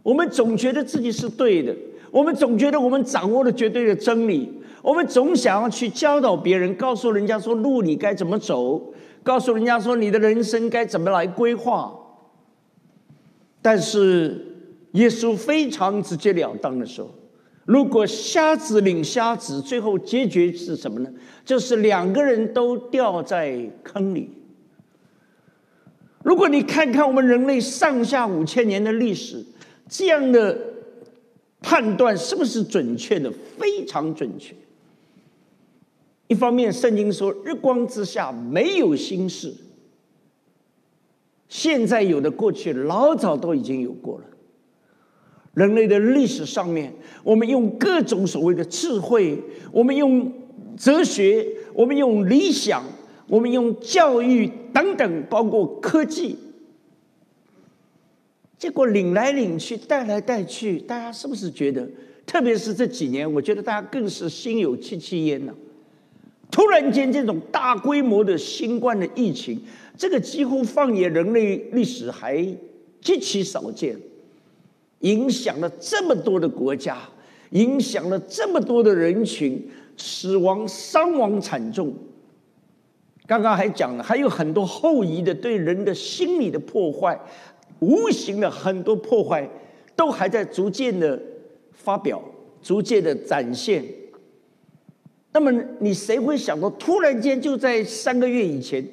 [0.04, 1.76] 我们总觉得自己是对的，
[2.12, 4.48] 我们总觉得我们掌握了绝对的真理，
[4.84, 11.96] 我们总想要去教导别人，告诉人家说路你该怎么走，告诉人家说你的人生该怎么来规划。
[13.60, 14.49] 但是
[14.92, 17.14] 耶稣非常直截了当的说
[17.66, 21.10] ：“如果瞎子领瞎子，最后结局是什么呢？
[21.46, 24.30] 就是两个人都掉在坑里。
[26.24, 29.46] 如果你看看我们人类上下五千年的历史。”
[29.92, 30.56] 这样的
[31.62, 33.32] 判断是不是准确的？
[33.58, 34.54] 非常准确。
[36.28, 39.52] 一方面，圣经说“日光之下没有新事”，
[41.50, 44.26] 现在有的、过去老早都已经有过了。
[45.54, 50.32] 人类的历史上面，我们用各种所谓的智慧，我们用
[50.78, 52.84] 哲学，我们用理想，
[53.28, 56.38] 我们用教育等等，包括科技。
[58.58, 61.90] 结果领来领去，带来带去，大家是不是觉得？
[62.26, 65.54] 特别是这几年，我觉得大家更是心有戚戚焉呢。
[66.52, 69.60] 突然间，这种大规模的新冠的疫情，
[69.98, 72.46] 这个几乎放眼人类历史还
[73.02, 73.98] 极其少见，
[75.00, 76.98] 影响了这么多的国家，
[77.52, 81.94] 影响了这么多的人群，死亡伤亡惨重。
[83.26, 87.20] 刚刚还讲了，还有很多后遗的对人的心理的破坏。
[87.82, 89.50] 无形的很多破坏，
[89.96, 91.18] 都还在逐渐的
[91.72, 92.22] 发表，
[92.62, 93.82] 逐渐的展现。
[95.32, 98.86] 那么，你谁会想到，突然间就在三个月以前，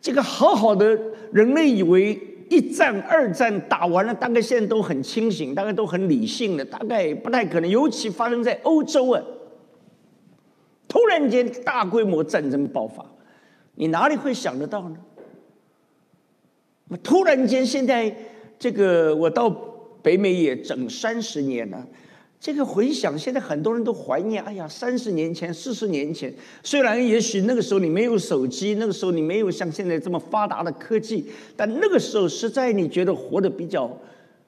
[0.00, 0.98] 这个好好的
[1.32, 2.18] 人类以为
[2.50, 7.70] 一战、二战打完了，大概现在都很清醒，大概都很理性了，大概不太可能。
[7.70, 9.22] 尤其发生在欧洲啊，
[10.86, 13.06] 突然间大规模战争爆发，
[13.76, 14.96] 你哪里会想得到呢？
[17.02, 18.14] 突然间现在。
[18.62, 19.48] 这个我到
[20.02, 21.86] 北美也整三十年了，
[22.40, 24.42] 这个回想，现在很多人都怀念。
[24.42, 33.94] 哎呀，三十年前、四十年前，虽然也许那个时候你没有手机，那个时候你没有像现在这么发达的科技，但那个时候实在你觉得活得比较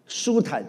[0.06, 0.66] 舒坦，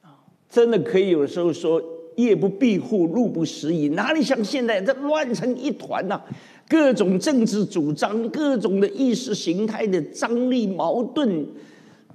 [0.00, 0.14] 啊，
[0.48, 1.82] 真的可以有时候说
[2.14, 6.22] 夜不闭户、路不拾遗，哪里像现在这乱成一团呐？
[6.68, 11.44] 各种政治主张、各种的意识形态的张力、矛盾。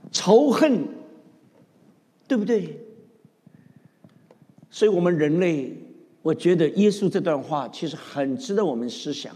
[0.09, 0.87] 仇恨，
[2.29, 2.86] 对不对？
[4.77, 5.75] 所以，我们人类，
[6.21, 9.35] 我觉得耶稣这段话其实很值得我们思想。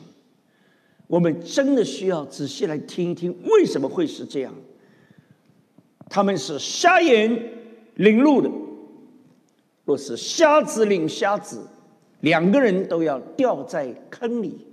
[1.07, 4.53] 我们真的需要仔细来听一听，为什么会是这样？
[6.07, 7.53] 他们是瞎眼
[7.95, 8.51] 领路的，
[9.83, 11.67] 若是瞎子领瞎子，
[12.19, 14.67] 两个人都要掉在坑里。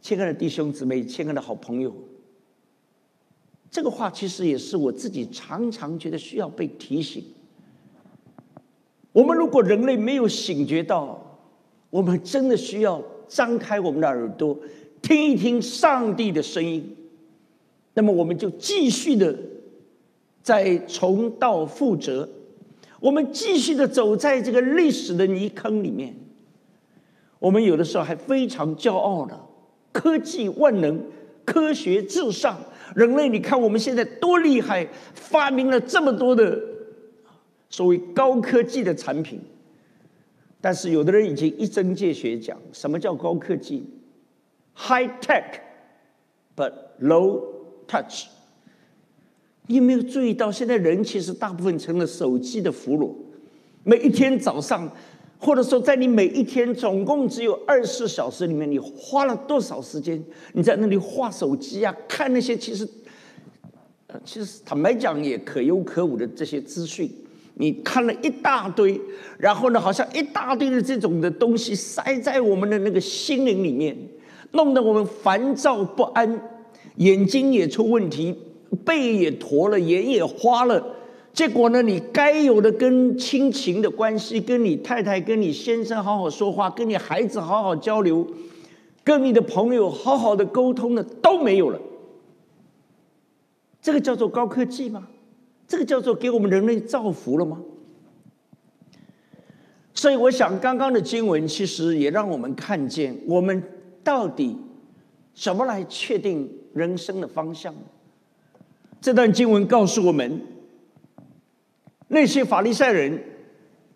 [0.00, 1.94] 亲爱的弟兄姊妹，亲爱的好朋友。
[3.70, 7.22] 这个话其实也是我自己常常觉得需要被提醒。
[9.14, 11.38] 我们如果人类没有醒觉到，
[11.88, 14.58] 我们真的需要张开我们的耳朵，
[15.00, 16.96] 听一听上帝的声音，
[17.94, 19.32] 那么我们就继续的
[20.42, 22.28] 在重蹈覆辙，
[22.98, 26.12] 我们继续的走在这个历史的泥坑里面。
[27.38, 29.40] 我们有的时候还非常骄傲的，
[29.92, 31.00] 科技万能，
[31.44, 32.58] 科学至上。
[32.96, 36.60] 人类，你看我们现在多厉害，发明了这么多的
[37.74, 39.40] 所谓高科技的产品。
[40.60, 43.84] 但是有的人已经一针见血讲，什么叫高科技
[44.76, 45.60] ？High tech
[46.54, 47.42] but low
[47.88, 48.26] touch。
[49.66, 53.12] 你有没有注意到，现在人其实大部分成了手机的俘虏，
[53.82, 54.88] 每一天早上。
[55.36, 60.22] 或者说，在你每一天总共只有二十四小时里面，你花了多少时间？
[60.54, 62.88] 你在那里画手机啊，看那些其实，
[64.24, 67.10] 其实坦白讲也可有可无的这些资讯，
[67.54, 69.00] 你看了一大堆，
[69.38, 73.96] 然后呢，好像一大堆的这种的东西塞在我们的那个心灵里面，
[74.52, 76.40] 弄得我们烦躁不安，
[76.96, 78.34] 眼睛也出问题，
[78.84, 80.84] 背也驼了，眼也花了。
[81.32, 81.82] 结果呢？
[81.82, 88.24] 你该有的跟亲情的关系，跟你太太、跟你先生好好说话，跟你孩子好好交流，
[89.02, 91.80] 跟你的朋友好好的沟通的都没有了。
[93.82, 95.08] 这个叫做高科技吗？
[95.66, 97.60] 这个叫做给我们人类造福了吗？
[99.94, 103.62] 所以，我想刚刚的经文其实也让我们看见，我们
[104.02, 104.56] 到底
[105.34, 107.74] 怎么来确定人生的方向？
[109.00, 110.40] 这段经文告诉我们。
[112.08, 113.18] 那些法利赛人，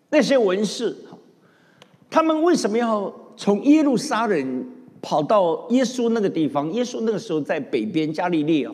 [0.09, 0.95] 那些文士，
[2.09, 4.65] 他们为什么要从耶路撒冷
[5.01, 6.71] 跑到耶稣那个地方？
[6.73, 8.73] 耶稣那个时候在北边加利利啊，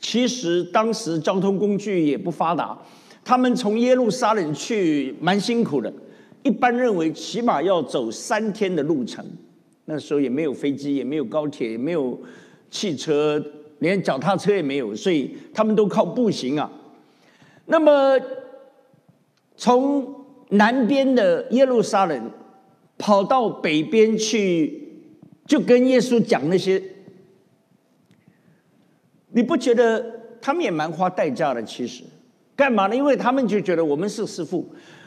[0.00, 2.78] 其实当时交通工具也不发达，
[3.24, 5.90] 他们从耶路撒冷去蛮辛苦的，
[6.42, 9.24] 一般认为起码要走三天的路程。
[9.86, 12.18] 那时候也没有飞机，也没有高铁，也没有
[12.70, 13.42] 汽车，
[13.78, 16.70] 连脚踏车也没有，所以他们都靠步行啊。
[17.66, 18.18] 那么
[19.56, 20.14] 从
[20.50, 22.30] 南边的耶路撒冷
[22.98, 24.88] 跑到北边去，
[25.46, 26.82] 就跟耶稣讲那些。
[29.34, 30.04] 你不觉得
[30.40, 31.62] 他们也蛮花代价的？
[31.64, 32.04] 其实，
[32.54, 32.94] 干嘛呢？
[32.94, 34.64] 因为他们就觉得我们是师傅。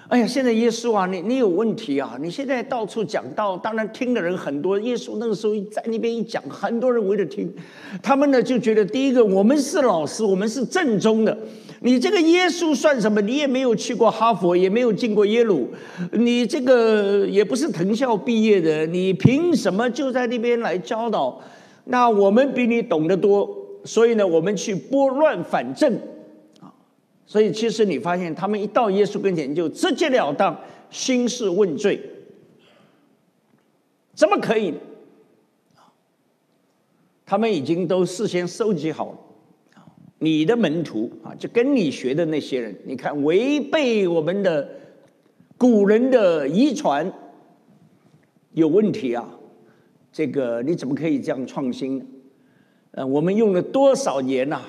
[0.10, 2.18] 哎呀，现在耶稣啊，你你有问题啊！
[2.22, 4.80] 你现在到处讲道，当然听的人很多。
[4.80, 7.54] 耶稣那个时候在那边一讲，很多人围着听。
[8.02, 11.38] 他们呢就觉得，第一个，我们是老师，我们是正宗的。
[11.82, 13.22] 你这个耶稣算什么？
[13.22, 15.70] 你也没有去过哈佛，也没有进过耶鲁，
[16.14, 21.42] 你这个也不是藤校毕业的，你凭什么就在那边来教导？
[21.84, 23.57] 那我们比你懂得多。
[23.84, 25.94] 所以呢，我们去拨乱反正，
[26.60, 26.74] 啊，
[27.26, 30.60] 所以其实你发现他们一到耶稣跟前就直截了当
[30.90, 32.00] 兴师问罪，
[34.14, 34.74] 怎么可以？
[37.26, 39.18] 他们已经都事先收集好了，
[40.20, 44.70] 你的门徒啊，就跟你学的那些人，你看违背我们的
[45.58, 47.12] 古人的遗传
[48.54, 49.30] 有问题啊，
[50.12, 52.06] 这个你怎么可以这样创新呢？
[52.98, 54.60] 呃，我们用了多少年呐？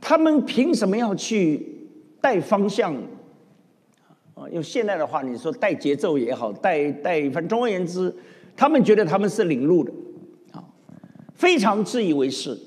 [0.00, 1.64] 他们凭什么要去
[2.20, 2.92] 带方向？
[4.34, 8.12] 啊，用现在的话，你说带节奏也好，带带，反正总而言之，
[8.56, 9.92] 他们觉得他们是领路的，
[10.50, 10.64] 啊，
[11.36, 12.58] 非常自以为是，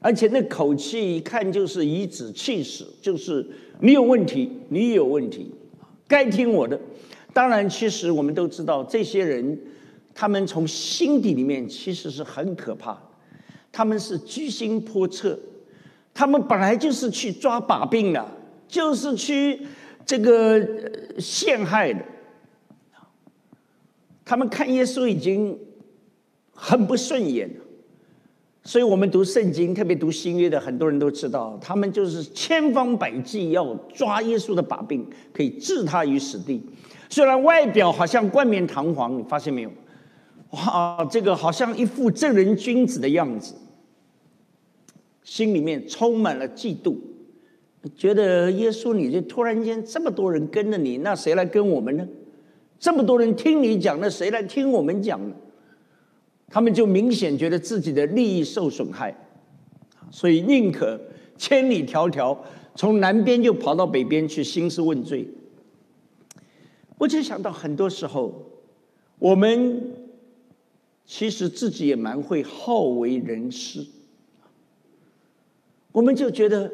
[0.00, 3.48] 而且那口气一看就是颐指气使，就是
[3.80, 5.50] 你有问题，你有问题，
[6.06, 6.78] 该听我的。
[7.32, 9.58] 当然，其实我们都知道这些人。
[10.20, 12.94] 他们从心底里面其实是很可怕，
[13.72, 15.40] 他们是居心叵测，
[16.12, 18.22] 他们本来就是去抓把柄的，
[18.68, 19.66] 就是去
[20.04, 20.62] 这个
[21.18, 22.04] 陷害的。
[24.22, 25.58] 他们看耶稣已经
[26.52, 27.64] 很不顺眼了，
[28.62, 36.62] 所以我们读圣经，特别读新约的很多人都知道，他们就是千方百计要抓耶稣的把柄，可以置他于死地。
[37.08, 39.70] 虽然外表好像冠冕堂皇，你发现没有？
[40.50, 43.54] 哇，这个好像一副正人君子的样子，
[45.22, 46.96] 心里面充满了嫉妒，
[47.94, 52.04] 觉得耶稣，你这突然间这么多人跟着你，那谁来跟我们呢？
[52.80, 55.36] 这么多人听你讲，那谁来听我们讲呢？
[56.48, 59.14] 他们就明显觉得自己的利益受损害，
[60.10, 61.00] 所以宁可
[61.36, 62.36] 千里迢迢
[62.74, 65.28] 从南边就跑到北边去兴师问罪。
[66.98, 68.50] 我就想到很多时候，
[69.20, 69.99] 我们。
[71.12, 73.84] 其实自己也蛮会好为人师，
[75.90, 76.70] 我们就觉得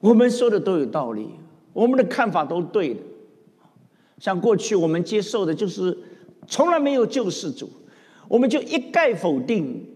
[0.00, 1.30] 我们说的都有道理，
[1.72, 3.00] 我们的看法都对的。
[4.18, 5.96] 像过去我们接受的就是
[6.48, 7.70] 从来没有救世主，
[8.26, 9.86] 我们就一概否定，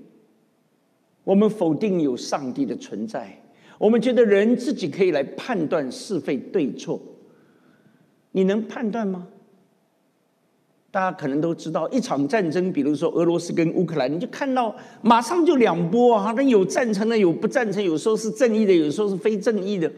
[1.24, 3.42] 我们否定有上帝的存在，
[3.78, 7.02] 我们觉得人自己可以来判断是非对错，
[8.30, 9.26] 你能判断吗？
[10.94, 14.72] 大家可能都知道，一场战争，比如说俄罗斯跟乌克兰，你就看到
[15.02, 19.90] 马上就两波啊，那有赞成的，有不赞成，有时候是正义的，有时候是非正义的。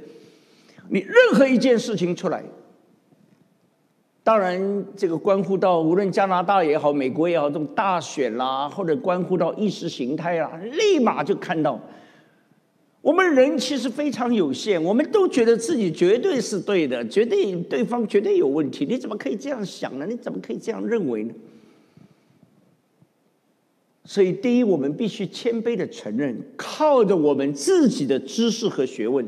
[0.88, 2.42] 你任何一件事情出来，
[4.24, 11.78] 当然这个关乎到无论加拿大也好，美国也好，这种大选啦，或者关乎到意识形态啊，立马就看到。
[13.06, 18.84] 我们人其实非常有限，我们都觉得自己绝对是对的，绝对对方绝对有问题。
[18.84, 20.04] 你怎么可以这样想呢？
[20.08, 21.32] 你怎么可以这样认为呢？
[24.04, 29.24] 所以，第一，我们必须谦卑的承认，靠着我们自己的知识和学问，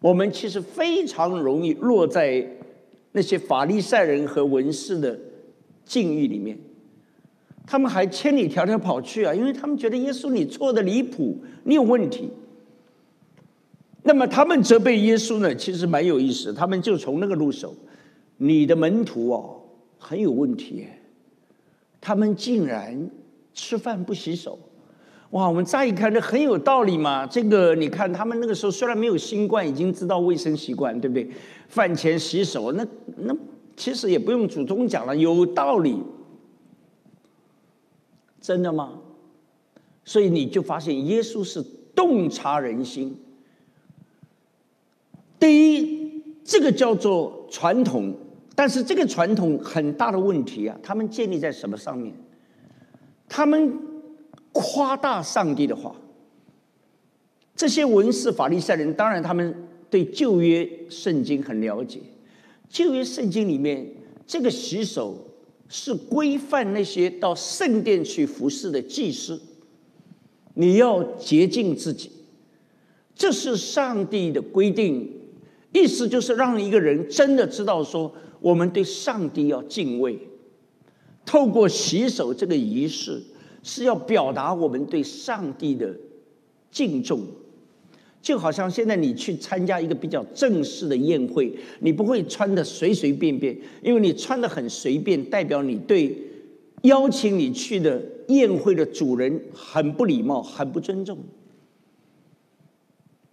[0.00, 2.46] 我们其实非常容易落在
[3.12, 5.18] 那些法利赛人和文士的
[5.86, 6.58] 境遇里面。
[7.70, 12.30] 他们还千里迢迢跑去啊，因为他们觉得耶稣你错的离谱，你有问题。
[14.04, 16.50] 那么他们责备耶稣呢，其实蛮有意思。
[16.50, 17.74] 他们就从那个入手，
[18.38, 19.60] 你的门徒哦
[19.98, 20.86] 很有问题，
[22.00, 23.10] 他们竟然
[23.52, 24.58] 吃饭不洗手。
[25.32, 27.26] 哇，我们乍一看这很有道理嘛。
[27.26, 31.28] 这个你看他们那个时候虽然没有新冠，已经知道卫生习惯，对不对？
[31.68, 32.86] 饭前洗手，那
[33.18, 33.36] 那
[33.76, 36.02] 其实也不用祖宗讲了，有道理。
[38.48, 38.98] 真的吗？
[40.06, 41.62] 所以你就发现耶稣是
[41.94, 43.14] 洞察人心。
[45.38, 48.16] 第一，这个叫做传统，
[48.54, 52.14] 但是这个传统很大的问题啊，他们建立在什么上面？
[53.28, 53.78] 他们
[54.52, 55.94] 夸大上帝的话，
[57.54, 62.00] 这些文士法利赛人，当然他们对旧约圣经很了解。
[62.70, 63.86] 旧约圣经里面，
[64.26, 65.27] 这个洗手
[65.68, 69.40] 是规范那些到圣殿去服侍的祭司，
[70.54, 72.10] 你要洁净自己，
[73.14, 75.14] 这是上帝的规定。
[75.70, 78.10] 意思就是让一个人真的知道说，
[78.40, 80.18] 我们对上帝要敬畏。
[81.26, 83.22] 透过洗手这个仪式，
[83.62, 85.94] 是要表达我们对上帝的
[86.70, 87.20] 敬重。
[88.20, 96.16] 就好像现在你去参加一个比较正式的宴会，你不会穿的随随便便，因为你穿的很随便，代表你对
[96.82, 101.18] 邀请你去的宴会的主人很不礼貌、很不尊重。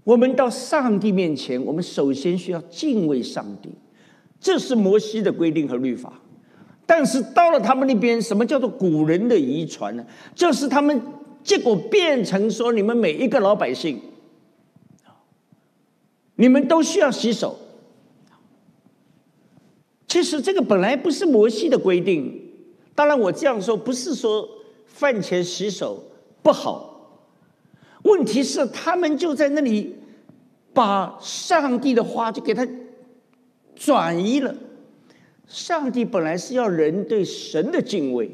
[0.04, 3.70] 我们到上帝面前，我们首先需要敬畏上帝，
[4.40, 6.22] 这是摩西的规定和律法。
[6.86, 10.06] 但是到了他们那边，什么叫做古人的遗传呢？
[10.36, 11.02] 就是他们
[11.44, 14.00] 结果变成说，你们每一个老百姓，
[16.36, 17.58] 你们都需要洗手。
[20.08, 22.42] 其实这个本来不是摩西的规定。
[22.94, 24.48] 当然，我这样说不是说
[24.86, 26.04] 饭前洗手
[26.42, 27.20] 不好。
[28.04, 29.96] 问题是，他们就在那里
[30.74, 32.66] 把上帝的话就给他
[33.76, 34.56] 转移了。
[35.48, 38.32] 上帝本来是要人对神的敬畏，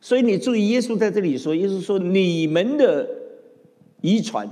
[0.00, 3.08] 所以你注意，耶稣在这里说：“耶稣说，你们的
[4.00, 4.48] 遗传，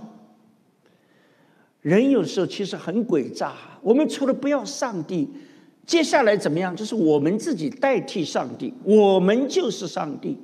[1.81, 3.55] 人有时候其实很诡诈。
[3.83, 5.29] 我们除了不要上帝，
[5.87, 6.75] 接下来怎么样？
[6.77, 10.39] 就是我们自己代替上帝，我们就是上帝。”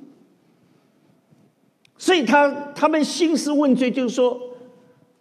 [1.99, 4.39] 所以他他们兴师问罪，就是说，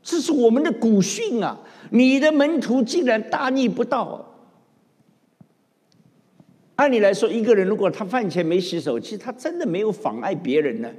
[0.02, 1.58] 这是我们的古训啊！
[1.90, 4.34] 你的门徒竟然大逆不道。
[6.74, 10.90] 按理来说，一个人如果他饭前没洗手，其实他真的没有妨碍别人呢。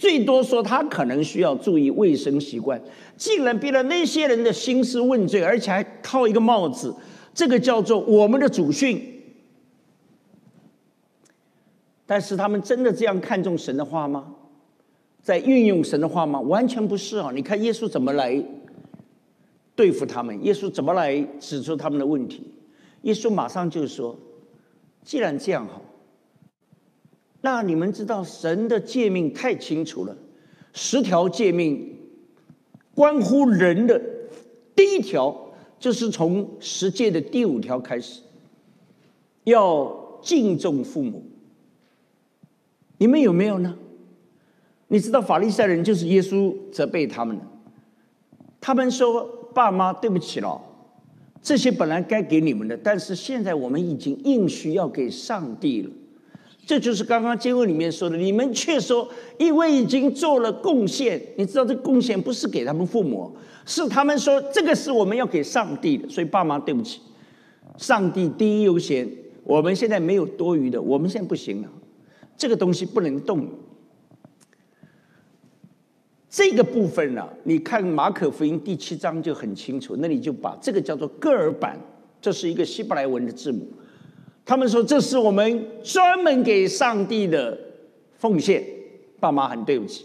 [0.00, 2.80] 最多说他可能需要注意卫生习惯。
[3.18, 6.94] 竟然逼了那些人的兴师问罪，而且还套一个帽子，
[7.34, 9.22] 这个叫做我们的祖训。
[12.06, 14.34] 但是他们真的这样看重神的话吗？
[15.22, 16.40] 在运用神的话吗？
[16.40, 17.30] 完全不是啊！
[17.34, 18.42] 你看耶稣怎么来
[19.76, 20.42] 对付他们？
[20.42, 22.42] 耶稣怎么来指出他们的问题？
[23.02, 24.18] 耶稣马上就说
[25.04, 25.82] ：“既然这样好，
[27.40, 30.16] 那你们知道神的诫命太清楚了，
[30.72, 31.96] 十条诫命
[32.94, 34.00] 关乎人的
[34.74, 38.20] 第一条就是从十诫的第五条开始，
[39.44, 41.24] 要敬重父母。
[42.98, 43.76] 你们有没有呢？”
[44.92, 47.44] 你知道法利赛人就是耶稣责备他们的，
[48.60, 49.24] 他们说
[49.54, 50.60] ：“爸妈，对不起了，
[51.40, 55.90] 这些本来该给你们的，但是现在我们已经应许要给上帝了。”
[56.70, 59.08] 这就是刚刚经文里面说的，你们却说
[59.38, 67.00] 因为已经做了贡献，你知道这贡献不是给他们父母，是他们说这个是我们要给上帝的，所以爸妈对不起，
[67.76, 69.10] 上帝第一优先，
[69.42, 71.68] 我们现在没有多余的，我们现在不行了，
[72.36, 73.48] 这个东西不能动。
[76.28, 81.76] 这个部分呢，你看马可福音第七章就很清楚，那你就把这个叫做个尔版，
[82.20, 83.66] 这是一个希伯来文的字母。
[84.50, 87.56] 他们说这是我们专门给上帝的
[88.18, 88.60] 奉献，
[89.20, 90.04] 爸妈很对不起，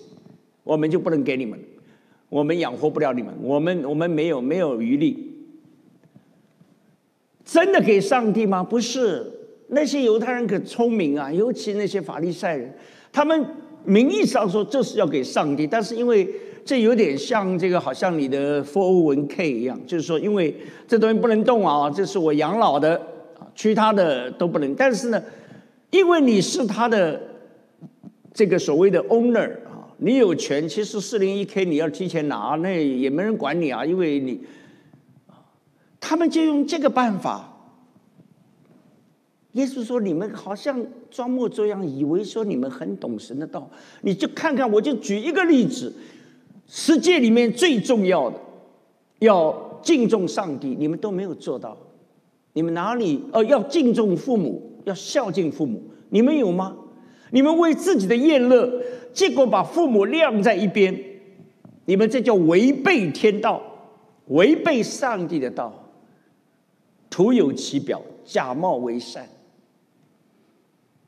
[0.63, 1.59] 我们就不能给你们，
[2.29, 5.33] 我们养活不了你们，我们我们没有没有余力。
[7.43, 8.63] 真的给上帝吗？
[8.63, 9.25] 不是，
[9.69, 12.71] 那些犹太人可聪明啊，尤其那些法利赛人，
[13.11, 13.43] 他们。
[13.87, 16.27] 名义上说这是要给上帝，但是因为
[16.63, 20.55] 这有点像这个，好像你的 401k 一样，就是说，因为
[20.87, 22.99] 这东西不能动啊，这是我养老的，
[23.55, 24.75] 其他的都不能。
[24.75, 25.23] 但是呢，
[25.89, 27.19] 因为你是他的
[28.33, 34.41] 这个所谓的 owner 啊，你有权，其实 401k 你要提前拿，那也没人管你啊，因为你
[35.99, 37.51] 他们就用这个办法。
[39.53, 43.71] 耶稣说：“你们好像装模作样，以为说你们很懂神的道。
[44.01, 45.93] 你就看看，我就举一个例子，
[46.67, 48.37] 世界里面最重要的，
[49.19, 51.77] 要敬重上帝，你们都没有做到。
[52.55, 53.21] 你们哪里？
[53.33, 56.73] 呃，要敬重父母，要孝敬父母，你们有吗？
[57.31, 58.81] 你们为自己的宴乐，
[59.13, 60.97] 结果把父母晾在一边，
[61.83, 63.61] 你们这叫违背天道，
[64.27, 65.73] 违背上帝的道，
[67.09, 69.27] 徒有其表，假冒为善。”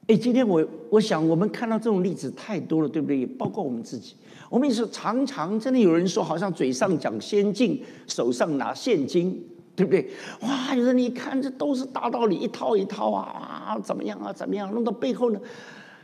[0.07, 3.19] 哎，今天我我想，我们看到这种例子太多了，对不对？
[3.19, 4.15] 也包括我们自己。
[4.49, 9.41] 我们也是常常真的有人说，好像嘴上讲先进，手上拿现金，
[9.77, 10.09] 对不对？
[10.41, 14.73] 哇，有人你看，这都是大道理，一套一套啊，怎么样啊，怎么样？
[14.73, 15.39] 弄到背后呢，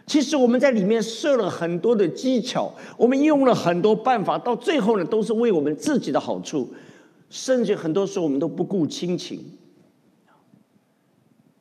[0.05, 6.71] 其实我们在里面设了很多的技巧，我们用了很多办法，到最后呢，都是为我们自己的好处，
[7.31, 9.43] 甚至很多时候我们都不顾亲情。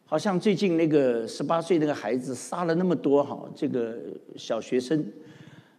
[0.04, 3.96] 好像最近那个十八岁那个孩子杀了那么多哈，这个
[4.36, 5.02] 小学生，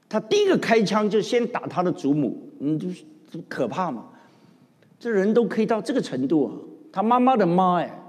[0.09, 3.03] 他第一个开枪就先打他的祖母，嗯，就是
[3.47, 4.09] 可怕嘛。
[5.03, 6.51] 这人都可以到这个程度啊！
[6.89, 8.01] 他妈妈的妈哎，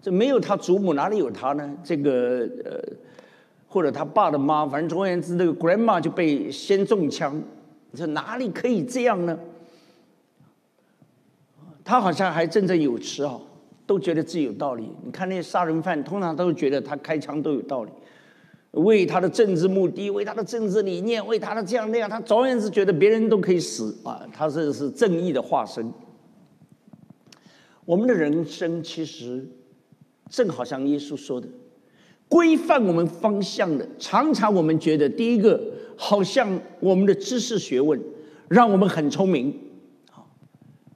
[0.00, 1.70] 这没有他祖母哪里有他呢？
[1.84, 2.80] 这个呃，
[3.68, 7.38] 或者他爸的妈，反正总而言之，那个 grandma 就被先中枪，
[7.92, 9.38] 这哪里可以这样呢？
[11.84, 13.38] 他好像还振振有词啊，
[13.84, 14.88] 都觉得自己有道理。
[15.04, 17.90] 你看那些杀人犯，通常都觉得他开枪都有道理，
[18.70, 25.92] 为他的政治目的，为他的政治理念，为他的这样那样，他总而言之觉得别人都可以死啊，他这是正义的化身。
[27.90, 29.44] 我们的人生其实
[30.28, 31.48] 正好像耶稣说的，
[32.28, 35.60] 规范我们方向的，常常我们觉得第一个
[35.96, 38.00] 好像我们的知识学问
[38.46, 39.52] 让我们很聪明，
[40.08, 40.24] 好，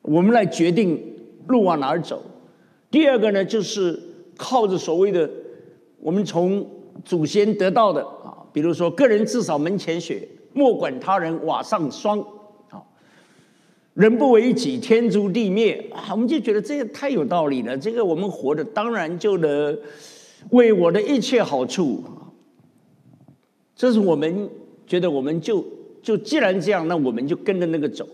[0.02, 1.02] 我们来决定
[1.48, 2.22] 路往哪儿走。
[2.92, 4.00] 第二个呢，就是
[4.36, 5.28] 靠着所谓的
[5.98, 6.64] 我们从
[7.04, 12.24] 祖先得到的啊，比如说个人至少门前雪，莫管他人瓦上霜。
[13.94, 16.08] 人不为己，天诛地灭啊！
[16.10, 17.78] 我们就觉得这个太有道理了。
[17.78, 19.78] 这个我们活的当然就能
[20.50, 22.02] 为我的一切好处
[23.76, 24.50] 这是我们
[24.84, 25.64] 觉得，我们就
[26.02, 28.04] 就既然这样，那我们就跟着那个走。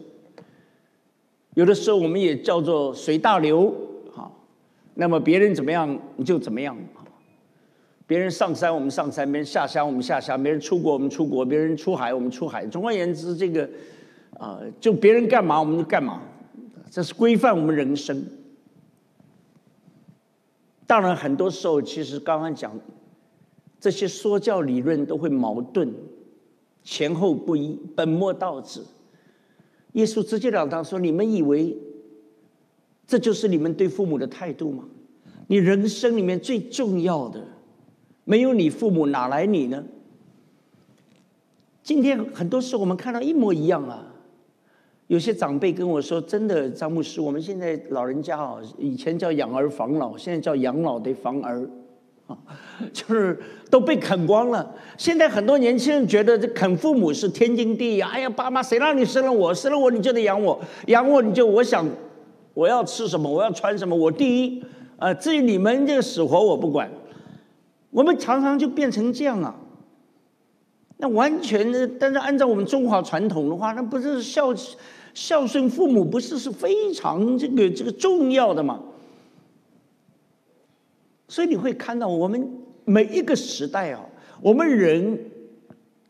[1.55, 3.75] 有的时候我们也叫做随大流
[4.15, 4.31] 啊。
[4.95, 6.77] 那么别人怎么样，就怎么样
[8.07, 12.67] 别人上山，我们上山；别人下山，我们下山；别人出国，我们出国；别人出海，我们出海。
[12.67, 13.67] 总而言之，这个。
[14.39, 16.23] 啊，就别人干嘛我们就干嘛，
[16.91, 18.25] 这是规范我们人生。
[20.87, 22.73] 当然，很多时候其实刚刚讲
[23.79, 25.93] 这些说教理论都会矛盾，
[26.83, 28.83] 前后不一，本末倒置。
[29.93, 31.77] 耶稣直截了当说：“你们以为
[33.07, 34.85] 这就是你们对父母的态度吗？
[35.47, 37.45] 你人生里面最重要的，
[38.25, 39.85] 没有你父母哪来你呢？”
[41.83, 44.10] 今天很多时候我们看到一模一样啊。
[45.11, 51.69] 有些长辈跟我说：“真的，张牧师，我们现在老人家啊，以前叫养儿防老，现在叫养老得防儿，
[52.29, 52.39] 啊，
[52.95, 53.37] 就是
[53.69, 54.73] 都被啃光了。
[54.97, 58.01] 现在很多年轻人觉得这啃父母是天经地义。
[58.01, 60.57] 哎呀，爸妈谁让你生了我，生了我你就得养我，
[60.87, 61.85] 养我你就我想
[62.55, 64.65] 我要吃什么，我要穿什么，我第一。
[64.97, 66.89] 啊，至于你们这个死活我不管。
[67.91, 69.57] 我们常常就变成这样啊。
[70.99, 74.55] 那完全的，但是按照我们中华传统的话，那不是孝。”
[75.13, 78.83] 孝顺父母不是是非常这个这个重要的吗？
[81.29, 82.49] 所以你会看到，我们
[82.85, 84.05] 每一个时代啊，
[84.41, 85.19] 我们人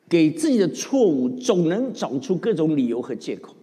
[0.09, 3.55] 给自己的错误总能找出各种理由和借口。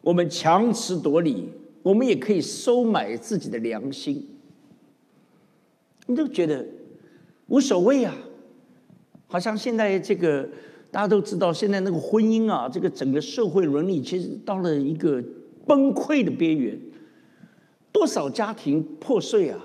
[0.00, 1.48] 我们强词夺理，
[1.82, 4.28] 我们也可以收买自己的良心。
[6.06, 6.66] 你都觉得
[7.48, 8.14] 无所谓啊，
[9.26, 10.48] 好像现在这个。
[10.92, 15.24] 大家都知道，现在那个婚姻啊，这个整个社会伦理其实到了一个
[15.66, 16.78] 崩溃的边缘，
[17.90, 19.58] 多少家庭破碎啊！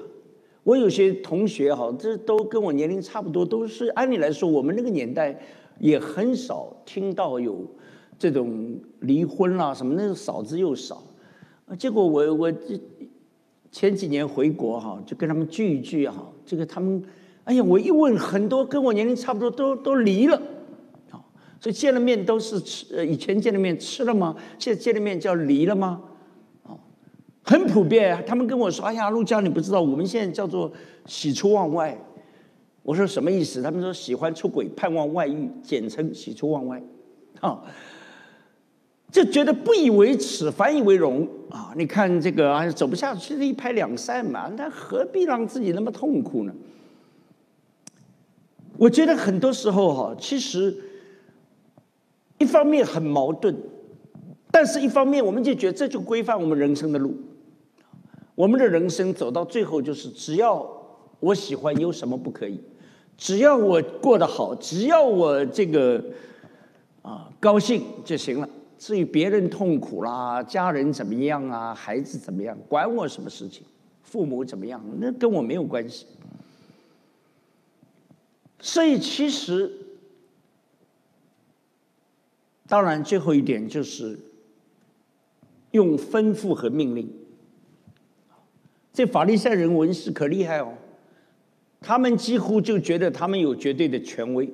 [0.64, 5.38] 我有些同学哈，这都跟我年龄差不多，都是按理来说，我们那个年代
[5.80, 7.66] 也很少听到有
[8.18, 11.04] 这种离婚啦什么，那个少之又少。
[11.78, 12.80] 结果我我这
[13.70, 17.04] 前几年回国哈，就跟他们聚一聚哈，这个他们，
[17.44, 20.42] 哎呀，我一问，很多跟我年龄差不多都都离了。
[21.60, 24.36] 所以见了面都是吃，以前见了面吃了吗？
[24.60, 26.00] 现在见了面叫离了吗？
[26.62, 26.78] 哦，
[27.42, 28.24] 很普遍。
[28.28, 30.72] 他们跟我说：“哎呀，陆江，你不知道，我们现在叫做
[31.08, 31.98] 喜出望外。”
[32.84, 33.60] 我说什么意思？
[33.64, 36.80] 他们说喜欢出轨，盼望外遇，简称喜出望外。
[37.40, 37.64] 啊，
[39.12, 41.74] 就觉得不以为耻，反以为荣啊！
[41.76, 46.54] 你看这个啊，走不下去，一拍两散嘛，那何必让自己那么痛苦呢？
[48.78, 50.84] 我觉得很多时候哈，其实。
[52.38, 53.56] 一方面很矛盾，
[54.52, 57.16] 但是一方面我们就觉得这就规范我们人生的路。
[58.36, 60.64] 我们的人生走到最后就是，只要
[61.20, 62.62] 我喜欢，有什么不可以？
[63.18, 66.04] 只要我过得好，只要我这个
[67.02, 68.48] 啊高兴就行了。
[68.78, 73.64] 至于别人痛苦啦，家人怎么样啊，孩子怎么样，管我什么事情？
[74.04, 76.06] 父母怎么样，那跟我没有关系。
[78.60, 79.72] 所以其实。
[82.68, 84.20] 当然，最后一点就是
[85.72, 87.10] 用吩咐和命令。
[88.92, 90.74] 这法利赛人文士可厉害哦，
[91.80, 94.50] 他们几乎就觉得他们有绝对的权威，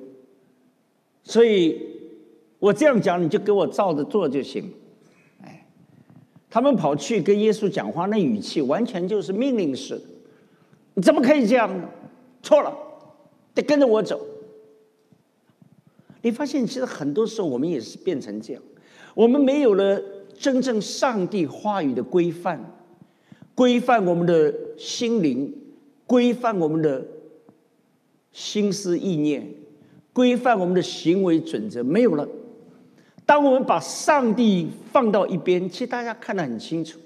[1.22, 1.80] 所以
[2.58, 4.70] 我这样讲，你就给我照着做就行。
[5.42, 5.66] 哎，
[6.48, 10.04] 他们跑去跟耶稣讲话，那语气完全就是命令式的，
[10.94, 11.88] 你怎么可以这样呢？
[12.42, 12.76] 错了，
[13.54, 14.20] 得跟着我走。
[16.24, 18.62] 你发现，其实很多时候我们也是变成这样，
[19.14, 20.02] 我们没有了
[20.36, 22.58] 真正上帝话语的规范，
[23.54, 25.54] 规范我们的心灵，
[26.06, 27.06] 规范我们的。
[28.34, 29.48] 心思意念，
[30.12, 32.28] 规范我们的行为准则没有了。
[33.24, 36.98] 当我们把上帝放到一边，其实大家看得很清楚。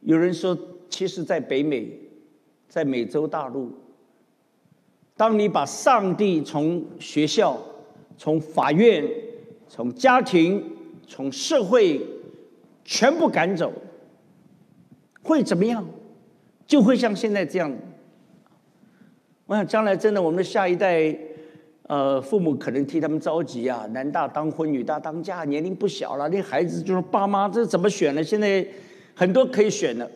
[0.00, 0.54] 有人说，
[0.90, 1.98] 其实，在北美，
[2.68, 3.72] 在美洲大陆，
[5.16, 7.60] 当你把上帝从学校、
[8.18, 9.08] 从法院、
[9.68, 10.64] 从家庭、
[11.06, 12.00] 从社会
[12.84, 13.72] 全部赶走，
[15.22, 15.86] 会怎么样？
[16.66, 17.72] 就会像现在这样。
[19.46, 21.14] 我想将来真的，我们的下一代，
[21.86, 28.24] 呃，父母可能替他们着急啊，男大当婚，女大当嫁，年龄不小了，那孩子就是爸妈这怎么选呢？
[28.24, 28.66] 现在
[29.14, 30.10] 很多可以选的，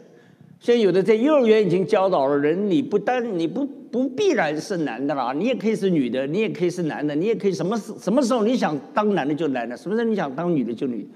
[0.59, 11.09] 现在有的在幼儿园已经教导了人，你不单你不不必然是男的啦，你也可以是女的，你也可以是男的，你也可以什么时什么时候你想当男的就男的，什么时候你想当女的就女，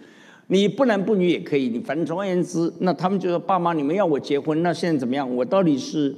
[0.48, 5.36] 你不男不女也可以，你反正总而言之，那他们就说爸妈你们要我结婚，那现在怎么样？
[5.36, 6.14] 我到底是？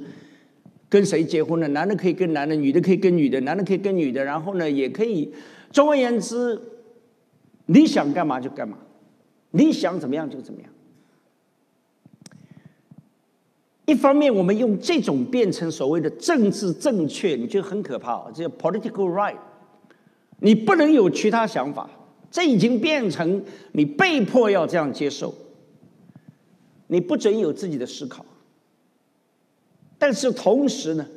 [0.87, 1.67] 跟谁结婚呢？
[1.69, 5.33] 男的可以跟男的，女的可以跟女的，男的可以跟女的，然后呢，也可以。
[5.71, 6.57] 总而言之，
[7.65, 8.77] 你想干嘛就干嘛，
[9.49, 10.69] 你想怎么样就怎么样。
[13.85, 19.37] 一方面，我们用这种变成所谓的政治正确，你觉得很可怕，这叫 political right。
[20.39, 21.89] 你不能有其他想法，
[22.31, 25.33] 这已经变成你被迫要这样接受，
[26.87, 28.25] 你不准有自己的思考。
[29.97, 31.07] 但是同时呢，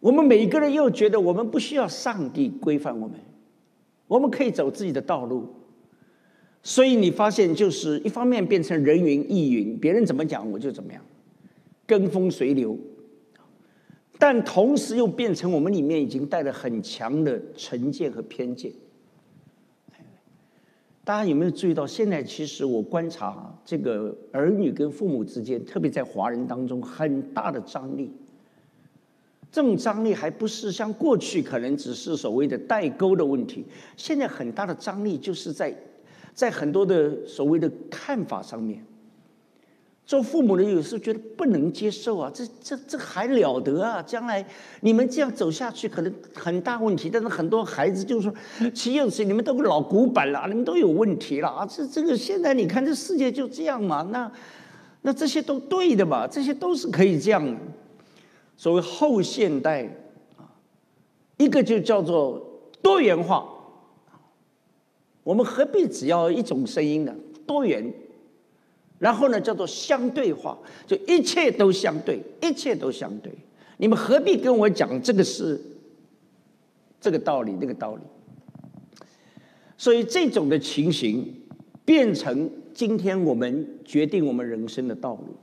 [0.00, 3.20] 我们每个人又觉得我们不需要上帝规范我们，
[4.08, 5.54] 我们可以走自己的道路。
[6.62, 11.02] 所以你发现，就是一方面变成人云亦云，别人怎么讲我就怎么样，
[11.90, 12.76] 跟风随流；
[14.16, 18.70] 但同时又变成我们里面已经带了很强的成见和偏见。
[21.02, 21.84] 大家有没有注意到？
[21.84, 28.12] 现在其实我观察这个儿女跟父母之间，特别在华人当中，很大的张力。
[29.50, 33.64] 这种张力还不是像过去可能只是所谓的代沟的问题，
[33.96, 35.76] 现在很大的张力就是在
[36.32, 38.84] 在很多的所谓的看法上面。
[40.10, 44.02] 做父母的有时候觉得不能接受啊，这这这还了得啊！
[44.02, 44.44] 将来
[44.80, 47.08] 你们这样走下去，可能很大问题。
[47.08, 48.34] 但是很多孩子就说
[48.74, 49.22] ：“岂有此！
[49.22, 51.64] 你们都老古板了，你们都有问题了啊！
[51.64, 54.02] 这这个现在你看这世界就这样嘛？
[54.10, 54.28] 那
[55.02, 56.26] 那这些都对的嘛？
[56.26, 57.56] 这些都是可以这样。
[58.56, 59.84] 所谓后现代
[60.36, 60.42] 啊，
[61.36, 62.44] 一个就叫做
[62.82, 63.46] 多元化。
[65.22, 67.14] 我们何必只要一种声音呢？
[67.46, 67.88] 多元。”
[69.00, 73.32] 然后呢，叫做相对化，就一切都相对，一切都相对。
[73.78, 75.58] 你们何必跟我讲这个是
[77.00, 78.02] 这个道理，那个道理？
[79.78, 81.34] 所以这种的情形
[81.82, 85.34] 变成今天我们决定我们人生的道路。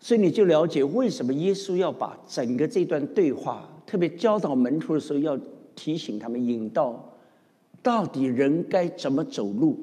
[0.00, 5.38] 所以你就了解为什么耶稣要把整个这段对话，特别教导门徒的时候，要
[5.74, 7.12] 提醒他们引导，
[7.82, 9.78] 到底人该怎么走路。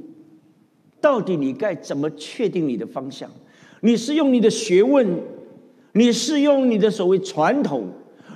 [1.05, 3.29] 到底你该怎么确定你的方向？
[3.81, 5.21] 你是用你的学问，
[5.93, 7.87] 你是用你的所谓传统，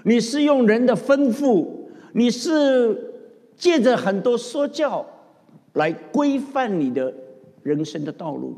[0.04, 1.66] 你是用人的吩咐，
[2.14, 3.12] 你是
[3.58, 5.04] 借着很多说教
[5.74, 7.12] 来规范你的
[7.64, 8.56] 人生的道路，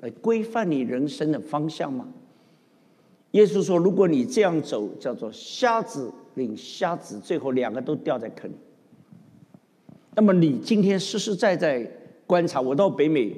[0.00, 2.08] 来规范你人生的方向吗？
[3.30, 8.54] 耶稣说：“如果你这样走，叫做瞎子领瞎子，最后两个都掉在坑里。
[10.16, 11.88] 那么你今天实实在在
[12.32, 13.36] 观察，我到北美。”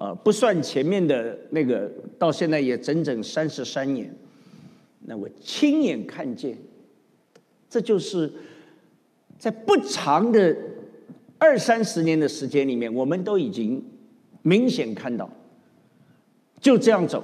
[0.00, 4.10] 呃，不算前面的那个，到现在也整整三十三年。
[5.00, 6.56] 那我亲眼看见，
[7.68, 8.32] 这就是
[9.38, 10.56] 在不长的
[11.36, 13.84] 二三十年的时间里面，我们都已经
[14.40, 15.28] 明显看到，
[16.58, 17.22] 就这样走。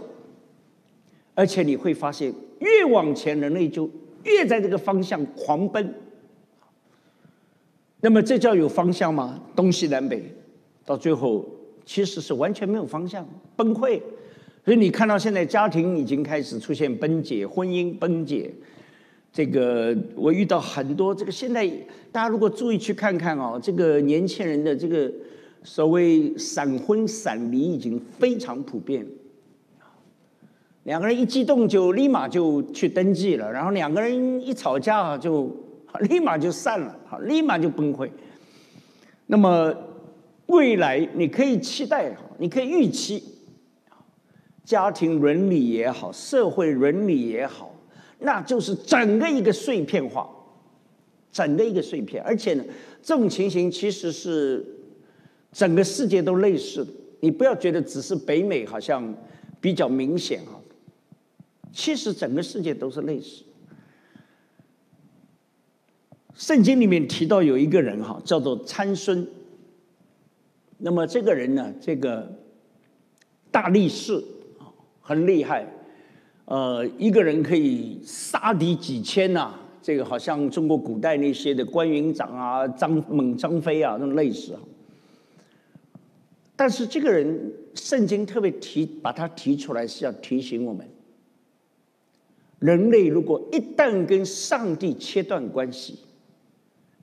[1.34, 3.90] 而且你会发现，越往前，人类就
[4.24, 5.94] 越在这个方向狂奔。
[8.02, 9.42] 那么这叫有方向吗？
[9.56, 10.22] 东西南北，
[10.86, 11.44] 到最后。
[11.88, 13.24] 其实是完全没有方向，
[13.54, 14.02] 崩溃。
[14.64, 18.52] 所以你看到现在家庭已经开始出现崩解，婚姻崩解。
[19.32, 21.64] 这个我遇到很多这个现在
[22.10, 25.08] 大家如果注意去看看哦，这个年轻人的这个
[25.62, 29.06] 所谓闪婚闪离已经非常普遍。
[30.82, 35.54] 两个人一激动就立马就去登记了，然后两个人一吵架就
[36.00, 38.10] 立马就散了，立马就崩溃。
[39.26, 39.72] 那么
[40.46, 43.22] 未来你可以期待，你可以预期，
[44.64, 47.74] 家庭伦理也好，社会伦理也好，
[48.20, 50.28] 那就是整个一个碎片化，
[51.32, 52.64] 整个一个碎片，而且呢，
[53.02, 54.64] 这种情形其实是
[55.50, 56.92] 整个世界都类似的。
[57.20, 59.12] 你不要觉得只是北美好像
[59.60, 60.60] 比较明显哈，
[61.72, 63.42] 其实整个世界都是类似。
[66.34, 69.26] 圣经里面提到有一个人哈，叫做参孙。
[70.78, 72.30] 那么这个人呢，这个
[73.50, 74.14] 大力士
[74.58, 74.68] 啊，
[75.00, 75.66] 很厉害，
[76.44, 79.54] 呃，一个人可以杀敌几千呐。
[79.80, 84.60] 这个好像中国古代那些的关云长啊、张猛、张飞啊，那种类似啊。
[86.56, 90.84] 但是这个人，圣经特别提把他提出来，是要提醒我们：
[92.58, 96.00] 人类如果一旦跟上帝切断关系，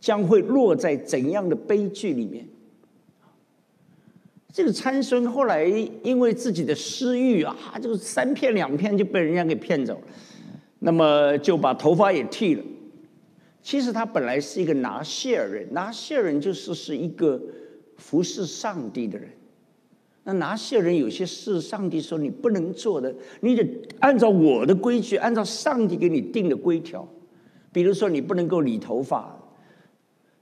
[0.02, 2.46] 将会落在怎样的悲剧里面？
[4.54, 5.66] 这个参孙后来
[6.04, 10.02] 因为自己的私欲啊，就三片两片就被人家给骗走了，
[10.78, 12.64] 那么就把头发也剃了。
[13.64, 17.42] 其实他本来是一个拿谢尔人，拿谢尔人就是是一个
[17.98, 19.28] 服侍上帝的人。
[20.24, 23.68] 那拿些人有些事，上帝说你不能做的，你得
[24.02, 27.06] 按照我的规矩，按照上帝给你定的规条。
[27.72, 29.36] 比如说，你不能够理头发，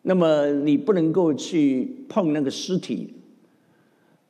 [0.01, 3.16] 那么你不能够去碰那个尸体。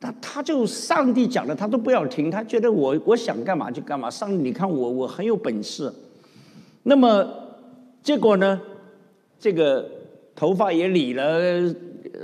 [0.02, 4.10] 他他就上帝讲的，他都不要听，他觉得我我想干嘛就干嘛。
[4.10, 5.90] 上帝，你看我我很有本事。
[6.82, 7.24] 那么
[8.02, 8.60] 结果呢？
[9.38, 9.88] 这个
[10.34, 11.74] 头发也理了。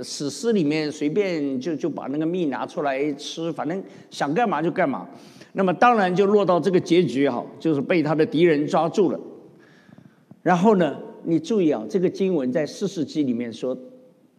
[0.03, 5.07] 史诗里面随便就就把那个蜜拿出来吃，反正想干嘛就干嘛。
[5.53, 9.19] 那么当然就落到这个结局哈，就是被他的敌人抓住了。
[10.41, 13.77] 然后呢，你注意啊，这个经文在四世纪里面说，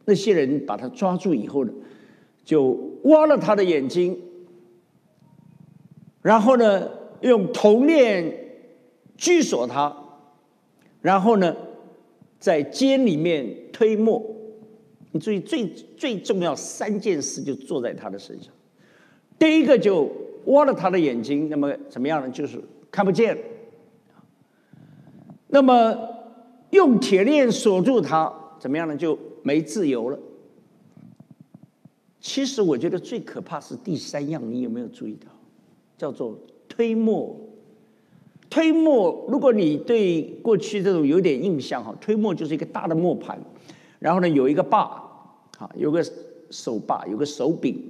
[0.05, 1.73] 那些人把他抓住以后呢，
[2.51, 4.19] 就挖了他的眼睛，
[6.21, 6.91] 然后呢
[7.21, 8.35] 用铜链
[9.17, 9.97] 拘锁他，
[11.01, 11.55] 然后呢
[12.41, 14.21] 在监里面推磨。
[15.13, 15.65] 你注意，最
[15.97, 18.53] 最重要三件事就做在他的身上。
[19.39, 20.11] 第一个就
[20.47, 22.29] 挖了他的眼睛，那么怎么样呢？
[22.31, 23.39] 就是看不见。
[25.47, 25.97] 那么
[26.71, 28.97] 用铁链锁住他，怎么样呢？
[28.97, 30.19] 就没自由了。
[32.21, 35.29] 其实我觉得最可怕是第三样，你有没有注意到？
[35.97, 37.37] 叫做推磨。
[38.49, 43.39] 推磨，如果你对过去这种有点印象哈，推磨就是一个大的磨盘。
[44.01, 44.81] 然后呢，有一个把，
[45.59, 46.05] 啊，有个
[46.51, 47.81] 手把，有个手柄。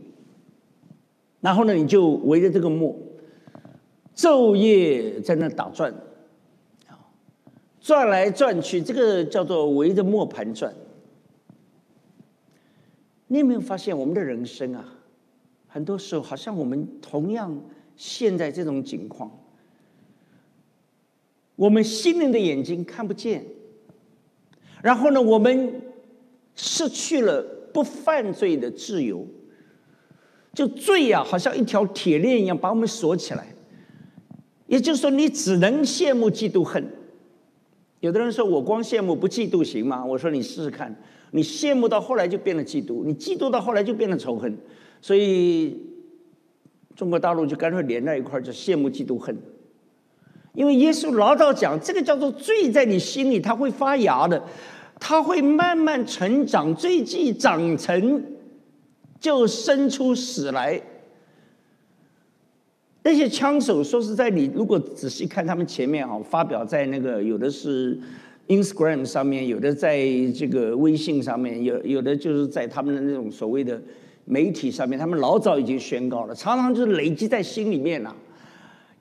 [1.40, 2.94] 然后呢，你就围着这个磨，
[4.14, 5.90] 昼夜在那打转，
[6.88, 7.08] 啊，
[7.80, 10.74] 转来转去，这个叫做围着磨盘转。
[13.32, 14.84] 你有没有发现，我们的人生啊，
[15.68, 17.56] 很多时候好像我们同样
[17.96, 19.30] 陷在这种境况，
[21.54, 23.44] 我们心灵的眼睛看不见，
[24.82, 25.82] 然后呢，我们。
[26.56, 27.40] 失去了
[27.72, 29.26] 不犯罪的自由，
[30.52, 33.46] 就罪呀，好像一条铁链一样把我们锁起来。
[34.66, 36.84] 也就是说，你只能羡慕、嫉妒、恨。
[38.00, 40.04] 有的人说我光羡慕不嫉妒行吗？
[40.04, 40.94] 我说你试试看，
[41.30, 44.56] 你羡慕到后来就变了嫉妒，你嫉妒到后来就变了仇恨。
[45.00, 45.76] 所以
[46.94, 49.36] 中国大陆就干脆连在一块儿，就羡慕、嫉妒、恨。
[50.54, 54.42] 因为耶稣老早讲，这个叫做罪在你心里，它会发芽的。
[54.98, 58.22] 它会慢慢成长，最近长成
[59.18, 60.82] 就生出死来。
[63.02, 67.98] 那些枪手说实在，你如果仔细看他们前面啊，发表在那个有的是
[68.50, 73.80] Instagram 上面，有的在这个微信上面，有有的就是在他们的那种所谓的
[74.24, 78.14] 媒体上面，他们老早已经宣告了，常常就是累积在心里面了，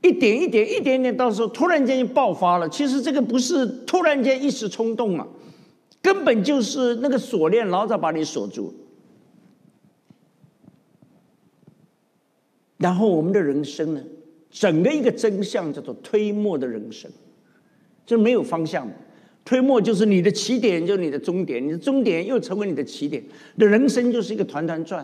[0.03, 2.69] 一点一点一点点，到时候突然间就爆发了。
[2.69, 5.27] 其实这个不是突然间一时冲动嘛。
[6.01, 8.73] 根本就是那个锁链，老早把你锁住。
[12.77, 14.01] 然后我们的人生呢，
[14.49, 17.11] 整个一个真相叫做推磨的人生，
[18.05, 18.87] 就没有方向。
[19.49, 23.19] 推磨就是你的起点，就是你的终点，你的终点又成为你的起点。
[23.55, 25.03] 你的人生就是一个团团转。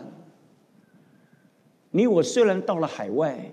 [1.90, 3.52] 你我虽然到了海外，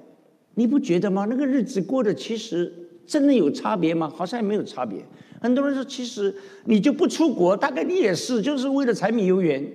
[0.53, 1.25] 你不觉得吗？
[1.27, 2.71] 那个日子过得其实
[3.07, 4.07] 真的有差别吗？
[4.07, 5.03] 好像也没有差别。
[5.41, 6.31] 很多人说，其实
[6.65, 9.67] 你就不出国，大概你也是，就是为了柴米油盐。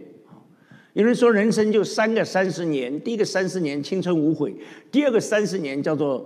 [0.92, 4.54] 有人说，人生就三个三十年：第一个三十年青春无悔，
[4.92, 6.24] 第二个三十年叫做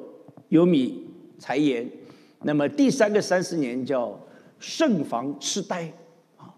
[0.50, 1.06] 有米
[1.38, 1.90] 财盐。
[2.42, 4.20] 那么第三个三十年叫
[4.62, 5.92] 慎防痴呆，
[6.38, 6.54] 啊，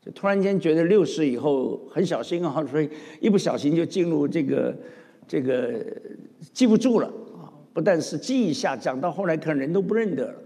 [0.00, 2.88] 就突然间觉得六十以后很小心啊， 所以
[3.20, 4.76] 一不小心就进入这个
[5.26, 5.84] 这个
[6.52, 10.38] 记不住了啊，不但是记忆下降，到后来可能人都不认得了。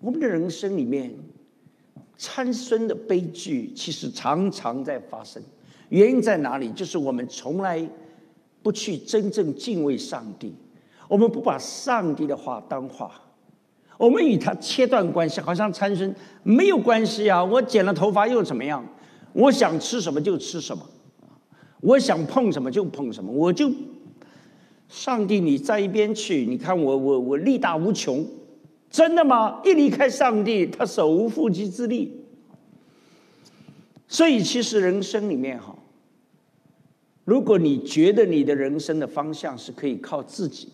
[0.00, 1.14] 我们的人生里面，
[2.16, 5.42] 参孙的悲剧其实常常在发生。
[5.90, 6.70] 原因在哪里？
[6.72, 7.86] 就是我们从来
[8.62, 10.54] 不去真正敬畏上帝，
[11.08, 13.20] 我们不把上帝的话当话，
[13.96, 17.42] 我们与他切断关系，好像参孙没有关系啊！
[17.42, 18.84] 我剪了头发又怎么样？
[19.32, 20.84] 我想吃什么就吃什么，
[21.80, 23.70] 我想碰什么就碰什么，我就
[24.88, 28.26] 上帝你在一边去，你看我我我力大无穷。
[28.90, 29.60] 真的吗？
[29.64, 32.20] 一离开上帝，他手无缚鸡之力。
[34.06, 35.76] 所以，其实人生里面哈，
[37.24, 40.68] 如果你觉得你的人生的方向是可以靠自己，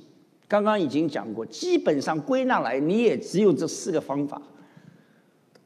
[0.50, 4.42] 刚刚已经讲过，基本上归纳来，你也只有这四个方法。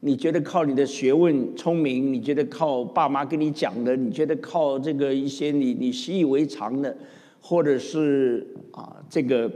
[0.01, 6.95] 你觉得靠你的学问、聪明，你觉得靠爸妈跟你讲的，你觉得靠这个一些你你习以为常的，
[7.41, 9.51] 或者是啊这个。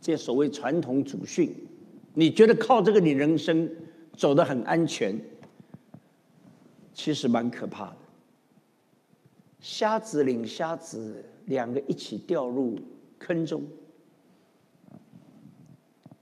[0.00, 1.54] 这所谓传统祖训，
[2.14, 3.70] 你觉得靠这个你人生
[4.16, 5.14] 走得很安全，
[6.94, 7.96] 其实蛮可怕的。
[9.60, 12.78] 瞎子领瞎子，两个一起掉入
[13.20, 13.62] 坑中，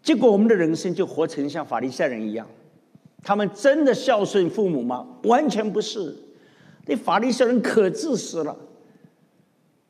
[0.03, 2.47] 结果我们的人生就活成像法利赛人一样。
[3.23, 5.07] 他们真的孝顺父母吗？
[5.25, 6.15] 完全不是。
[6.87, 8.57] 那法利赛人可自私了。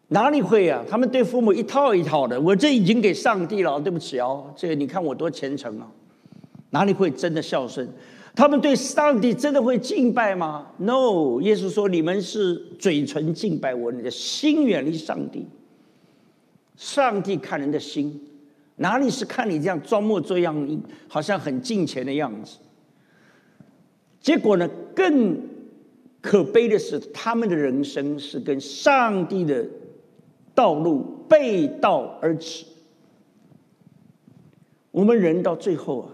[0.08, 0.84] 哪里会啊？
[0.88, 4.52] 他们对父母一套一套的，我这已经给上帝了，对不起哦。
[4.56, 5.86] 这个你看我多虔诚啊，
[6.70, 7.88] 哪里会真的孝顺？
[8.34, 15.46] 他们对上帝真的会敬拜吗？No，耶稣说你们是嘴唇敬拜我，你的心远离上帝。
[16.78, 18.18] 上帝看人的心，
[18.76, 22.56] 哪里是看你这样装模作样，好像很敬虔的样子？
[24.18, 24.66] 结果呢，
[24.96, 25.38] 更
[26.22, 29.66] 可悲的是，他们的人生是跟上帝的。
[30.54, 32.66] 道路背道而驰，
[34.90, 36.10] 我们人到最后啊，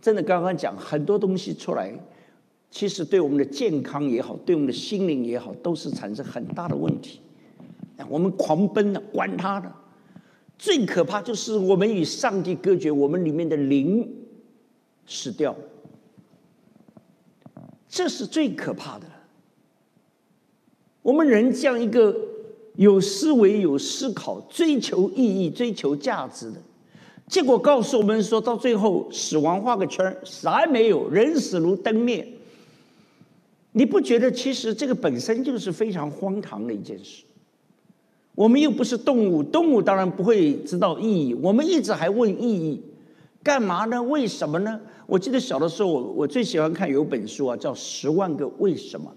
[0.00, 1.92] 真的刚刚讲很多东西出来，
[2.70, 7.20] 其实对我们的健康也好，对我们的心灵也好，都是产生很大的问题。
[8.08, 9.72] 我们狂奔的，管他的，
[10.62, 14.08] 最可怕就是我们与上帝隔绝，我们里面的灵
[15.04, 15.56] 死掉，
[17.88, 19.06] 这是最可怕的。
[21.02, 22.16] 我们人这样一个。
[22.76, 26.56] 有思维、有思考、追求意义、追求价值的，
[27.26, 32.26] 结果告诉我们说，到最后死亡画个圈啥也没有，人死如灯灭。
[33.72, 37.24] 你不觉得其实这个本身就是非常荒唐的一件事？
[38.34, 41.34] 我们又不是动物，动物当然不会知道意义。
[41.34, 42.82] 我们一直还问意义，
[43.42, 44.02] 干嘛呢？
[44.02, 44.80] 为什么呢？
[45.06, 49.12] 我记得小的时候，我我最喜欢看有本书啊，叫《十万个为什么》，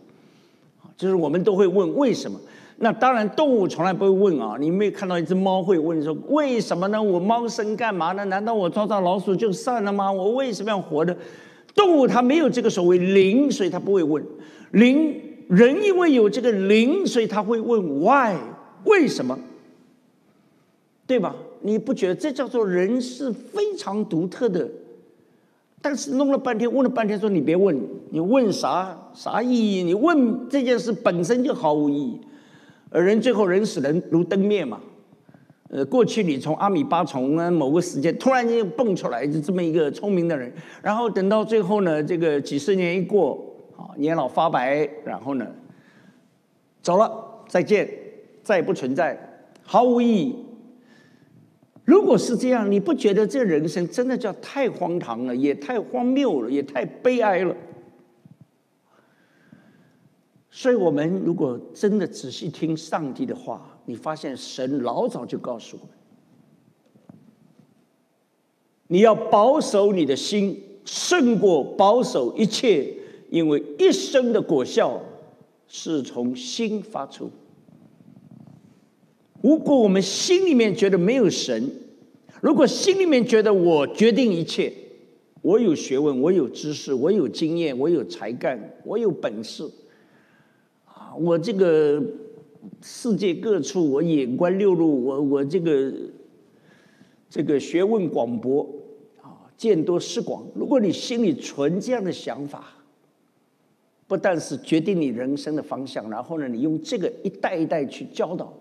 [0.97, 2.37] 就是我们都会问为什么。
[2.77, 4.57] 那当然，动物从来不会问啊！
[4.59, 7.01] 你没有看到一只猫会问说：“为什么呢？
[7.01, 8.25] 我猫生干嘛呢？
[8.25, 10.11] 难道我抓到老鼠就算了吗？
[10.11, 11.15] 我为什么要活的？”
[11.73, 14.21] 动物它没有这个所谓灵，所以它不会问
[14.71, 15.15] 灵。
[15.47, 18.35] 人因为有这个灵，所以他会问 “why”，
[18.85, 19.37] 为什么？
[21.07, 21.35] 对吧？
[21.61, 24.67] 你不觉得这叫做人是非常独特的？
[25.81, 27.79] 但是弄了半天，问了半天，说你别问，
[28.09, 29.83] 你问啥啥意义？
[29.83, 32.19] 你问这件事本身就毫无意义。
[32.89, 34.79] 而人最后人死人如灯灭嘛，
[35.69, 43.45] 呃，过去你从阿米巴从某个时间突然间蹦出来，就这么一个聪明的人，然后等到最后呢，这个几十年一过，
[43.77, 45.45] 啊，年老发白，然后呢，
[46.81, 47.87] 走了，再见，
[48.45, 49.19] 再也不存在，
[49.63, 50.35] 毫无意义。
[51.83, 57.55] 如果是这样，你不觉得这人生真的叫太荒唐了，也太荒谬了，也太悲哀了？
[60.51, 67.17] 所以，我们如果真的仔细听上帝的话，你发现神老早就告诉我们：
[68.87, 72.93] 你要保守你的心，胜过保守一切，
[73.29, 75.01] 因为一生的果效
[75.67, 77.29] 是从心发出。
[79.45, 81.69] 如果我们心里面觉得没有神，
[82.41, 84.73] 如果心里面觉得我决定一切，
[85.43, 89.63] 我有学问，我有知识，我有经验，我有才干，我有本事。
[90.85, 92.01] 啊我这个
[92.81, 95.93] 世界各处，我眼观六路，我我这个
[97.29, 98.67] 这个学问广博
[99.21, 100.43] 啊，见多识广。
[100.55, 102.73] 如果你心里存这样的想法，
[104.07, 108.51] 不但是决定你人生的方向，然后呢，你用这个一代一代去教导，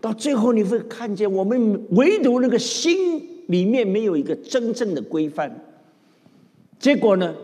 [0.00, 5.64] 到最后你会看见，我们唯独那个心里面没有一个真正的规范。
[6.78, 7.34] 结果呢，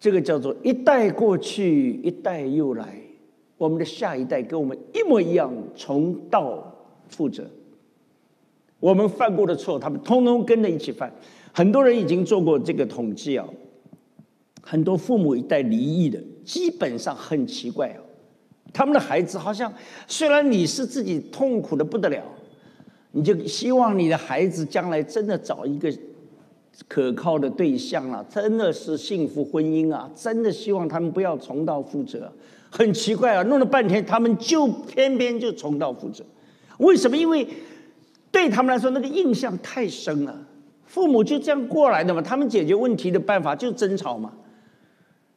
[0.00, 2.98] 这个叫做一代过去，一代又来，
[3.58, 6.74] 我们的下一代跟我们一模一样，重蹈
[7.14, 7.44] 覆辙。
[8.80, 11.12] 我们犯过的错，他们通通跟着一起犯。
[11.52, 13.46] 很多人已经做过这个统计啊，
[14.60, 18.00] 很多父母一代离异的，基本上很奇怪啊。
[18.74, 19.72] 他们的孩子好像，
[20.08, 22.22] 虽然你是自己痛苦的不得了，
[23.12, 25.90] 你就希望你的孩子将来真的找一个
[26.88, 32.30] 可靠的对象了，真的是幸福婚姻啊，真的希望他们不要重蹈覆辙。
[32.68, 36.24] 很奇怪啊，弄了半天，他们就偏偏就重蹈覆辙。
[36.78, 37.16] 为什么？
[37.16, 37.46] 因为
[38.32, 40.36] 对他们来说，那个印象太深了。
[40.84, 44.32] 父母就这样过来的嘛，他们解决问题的办法就是争吵嘛，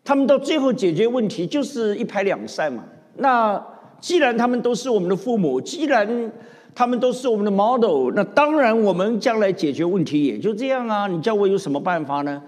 [0.03, 2.83] 他们到最后解决问题就是一拍两散嘛。
[3.17, 3.65] 那
[3.99, 6.31] 既然他们都是我们的父母，既然
[6.75, 11.07] 他们都是我们的 model，那当然我们将来解决问题也就这样啊。
[11.07, 12.41] 你叫我有什么办法呢？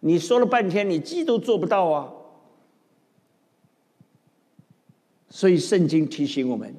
[0.00, 2.12] 你说了半天，你自己都做不到啊。
[5.28, 6.72] 所以圣经提醒我们，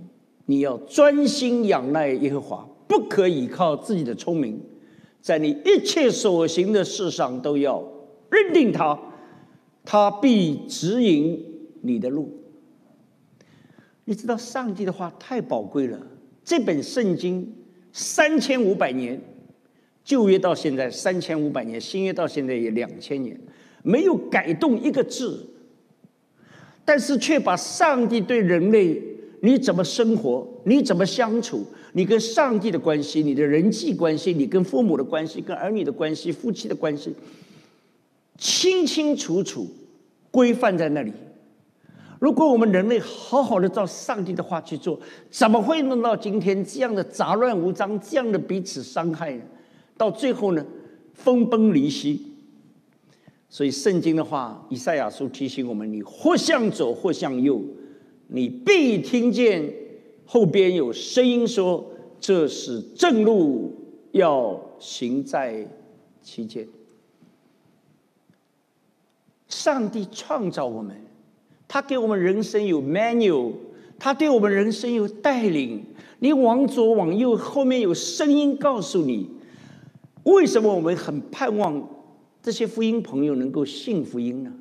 [0.46, 4.60] 你要专心仰赖耶和华，不可以靠自己的聪明，
[5.22, 7.84] 在你一切所行的事上都要
[8.32, 8.98] 认定他，
[9.84, 11.44] 他必指引
[11.82, 12.32] 你的路。
[14.10, 16.00] 你知道上帝的话太宝贵了。
[16.42, 17.54] 这本圣经
[17.92, 19.20] 三千五百年，
[20.02, 23.38] 旧约到现在三千五百年，新约到现在也两千年，
[23.84, 25.46] 没有改动一个字，
[26.86, 28.98] 但是却把上帝对人类
[29.42, 37.14] 你怎么生活，你怎么相处，你跟上帝的关系，你的人际关系，你跟父母的关系，跟儿女的关系，夫妻的关系，
[38.38, 39.68] 清清楚楚
[40.32, 41.12] 规范在那里。
[42.20, 45.00] 如果我们人类好好的照上帝的话去做，
[45.30, 49.44] 怎么会弄到今天这样的杂乱无章、这样的彼此伤害呢？
[49.96, 50.66] 到最后呢，
[51.14, 52.34] 分崩离析。
[53.50, 57.62] 所以圣经的话，以赛亚书提醒我们：你或向左，或向右，
[58.28, 59.74] 你必听见
[60.26, 61.88] 后边有声音说
[62.20, 63.74] ：“这是正路，
[64.12, 65.66] 要行在
[66.22, 66.68] 其间。”
[69.48, 71.07] 上帝创造我们。
[71.68, 73.54] 他给我们人生有 manual，
[74.00, 75.84] 他对我们人生有带领。
[76.20, 79.30] 你往左往右，后面有声音告诉你，
[80.24, 81.88] 为什么我们很盼望
[82.42, 84.52] 这些福音朋友能够信福音呢？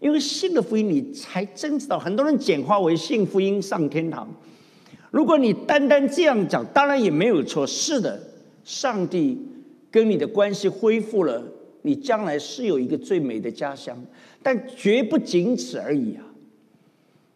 [0.00, 1.98] 因为信了福音，你才真知道。
[1.98, 4.28] 很多人简化为信福音上天堂。
[5.10, 7.66] 如果你单单这样讲，当然也没有错。
[7.66, 8.20] 是的，
[8.64, 9.40] 上帝
[9.90, 11.42] 跟你的关系恢复了，
[11.82, 13.96] 你将来是有一个最美的家乡，
[14.42, 16.24] 但绝不仅此而已啊！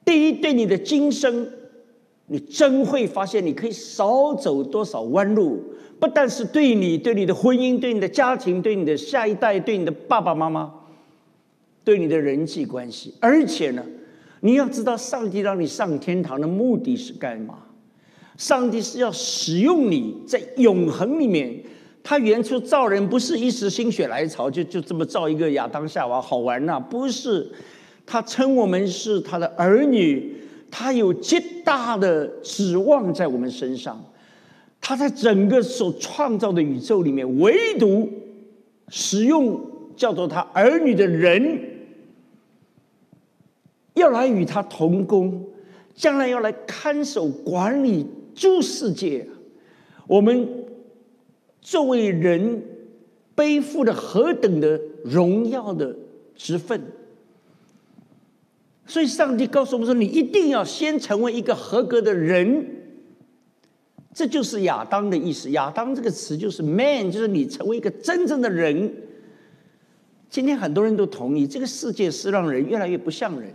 [0.04, 1.46] 第一，对你的今生，
[2.26, 5.62] 你真会发现你可以少走多少弯路。
[6.00, 10.74] 不但是对你、对你的婚姻、对你的家庭、对你的下一代、对你的爸爸妈妈、
[11.84, 13.84] 对你的人际关系，而且呢，
[14.40, 17.58] 你要知道，上帝让你上天堂的目的是干嘛？
[18.36, 21.56] 上帝是要使用你在永恒里面。
[22.02, 26.80] 他原初造人不是一时心血来潮，就就这么造一个亚当夏娃好玩呐？
[26.80, 27.48] 不是。
[28.04, 30.36] 他称我们是他的儿女，
[30.70, 34.04] 他有极大的指望在我们身上。
[34.80, 38.10] 他在整个所创造的宇宙里面，唯独
[38.88, 39.60] 使用
[39.96, 41.60] 叫做他儿女的人，
[43.94, 45.46] 要来与他同工，
[45.94, 48.04] 将来要来看守管理
[48.34, 49.24] 诸世界。
[50.08, 50.48] 我们
[51.60, 52.60] 作为人，
[53.36, 55.94] 背负了何等的荣耀的
[56.34, 56.82] 职分！
[58.92, 62.66] 所以，上帝告诉我们说：“你一定要先成为一个合格的人。”
[64.12, 65.50] 这就是亚当的意思。
[65.52, 68.94] 亚当这个词就是 “man”，就是你成为一个真正的人。
[70.28, 73.50] 今天很多人都同意，这个世界是让人越来越不像人。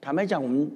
[0.00, 0.70] 坦白讲，我们，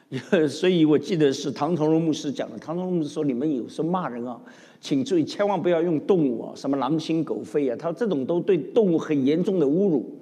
[0.48, 2.56] 所以我记得是唐崇荣牧师讲的。
[2.56, 4.40] 唐崇荣牧师说：“你们有时候骂人啊，
[4.80, 10.18] 请注意，千万不要用动物啊，什么狼心狗肺啊，他这种都对动物很严重的侮辱。”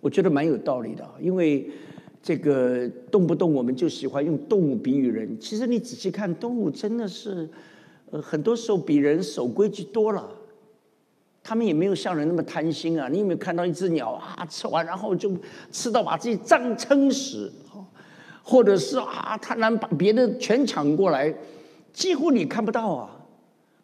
[0.00, 1.68] 我觉得蛮有道理的，因为。
[2.24, 7.46] 这个动不动我们就喜欢用动物比喻人，其实你仔细看，动物真的是，
[8.10, 10.26] 呃，很多时候比人守规矩多了。
[11.42, 13.06] 他们也没有像人那么贪心啊！
[13.08, 15.36] 你有没有看到一只鸟啊，吃完然后就
[15.70, 17.52] 吃到把自己胀撑死，
[18.42, 21.34] 或者是啊贪婪把别的全抢过来，
[21.92, 23.13] 几乎你看不到啊。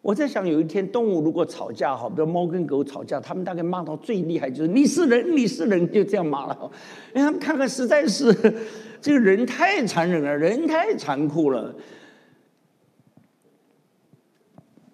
[0.01, 6.71] 我在想，有一天动物如果吵架哈，比如猫跟狗吵架，他们大概骂到最厉害就是“你是人，你是人”，就这样骂了。
[7.13, 8.33] 因为他们看看实在是
[8.99, 11.75] 这个人太残忍了，人太残酷了。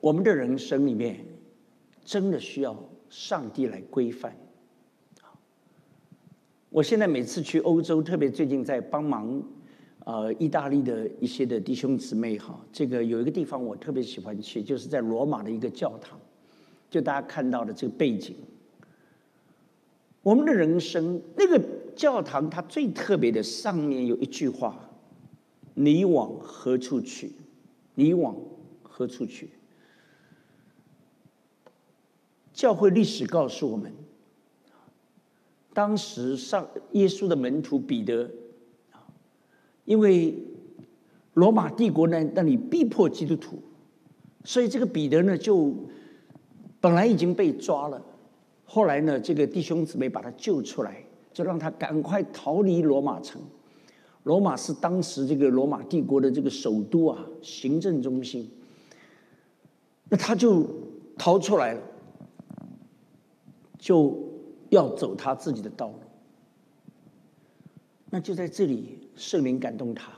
[0.01, 1.23] 我们的人生里面，
[2.03, 2.77] 真的需要
[3.09, 4.35] 上帝来规范。
[6.69, 9.41] 我现在每次去欧洲，特别最近在帮忙，
[10.07, 16.17] 呃，意大利的一些的弟兄姊妹哈，这个有一个地方我特别喜欢去，就是在罗马的一个教堂，
[16.89, 18.34] 就大家看到的这个背景。
[20.23, 21.61] 我们的人生，那个
[21.93, 24.89] 教堂它最特别的上面有一句话
[25.75, 27.34] ：“你往何处去？
[27.93, 28.34] 你往
[28.84, 29.49] 何处去？”
[32.55, 33.91] 教会历史告诉我们。
[35.73, 38.31] 当时上耶稣的门徒彼得，
[39.88, 40.38] 因为
[41.34, 43.57] 罗马帝国呢那里逼迫基督徒，
[44.43, 45.73] 所以这个彼得呢就
[46.81, 47.99] 本来已经被抓了，
[48.65, 53.41] 后来呢这个弟兄姊妹把他救出来，就让他赶快逃离罗马城。
[54.23, 58.51] 罗马是当时这个罗马帝国的这个首都啊，行政中心。
[60.09, 60.68] 那他就
[61.18, 61.81] 逃出来了，
[63.80, 64.27] 就。
[64.69, 65.99] 要走他自己的道路，
[68.09, 70.11] 那就在这里，圣灵感动他，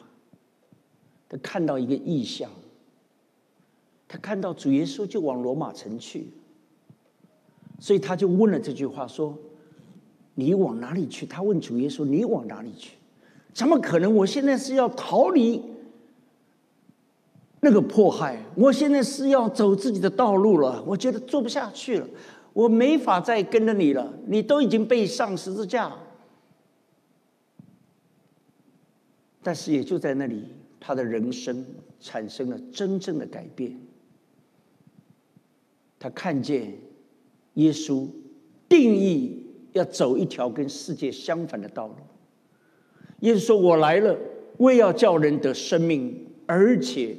[1.27, 2.51] 他看到一个异象，
[4.07, 6.27] 他看到主耶稣就往罗马城去，
[7.79, 9.37] 所以他就问了这句话说
[10.35, 12.97] ：“你往哪里去？”他问主耶稣：“你往哪里去？”
[13.53, 14.13] 怎么可能？
[14.13, 15.61] 我现在是要逃离
[17.61, 22.07] 那个迫害，我现在是要走自己的道路了，我觉得做不下去了。
[22.53, 25.93] 我没法再跟着你了，你都已经被上十字架。
[29.41, 30.43] 但是也就在那里，
[30.79, 31.65] 他的人生
[31.99, 33.79] 产生了真正的改变。
[35.97, 36.73] 他看见
[37.55, 38.07] 耶稣
[38.67, 41.95] 定义要走一条跟世界相反的道路。
[43.19, 44.17] 耶稣说：“我来了，
[44.57, 47.17] 为要叫人得生命，而且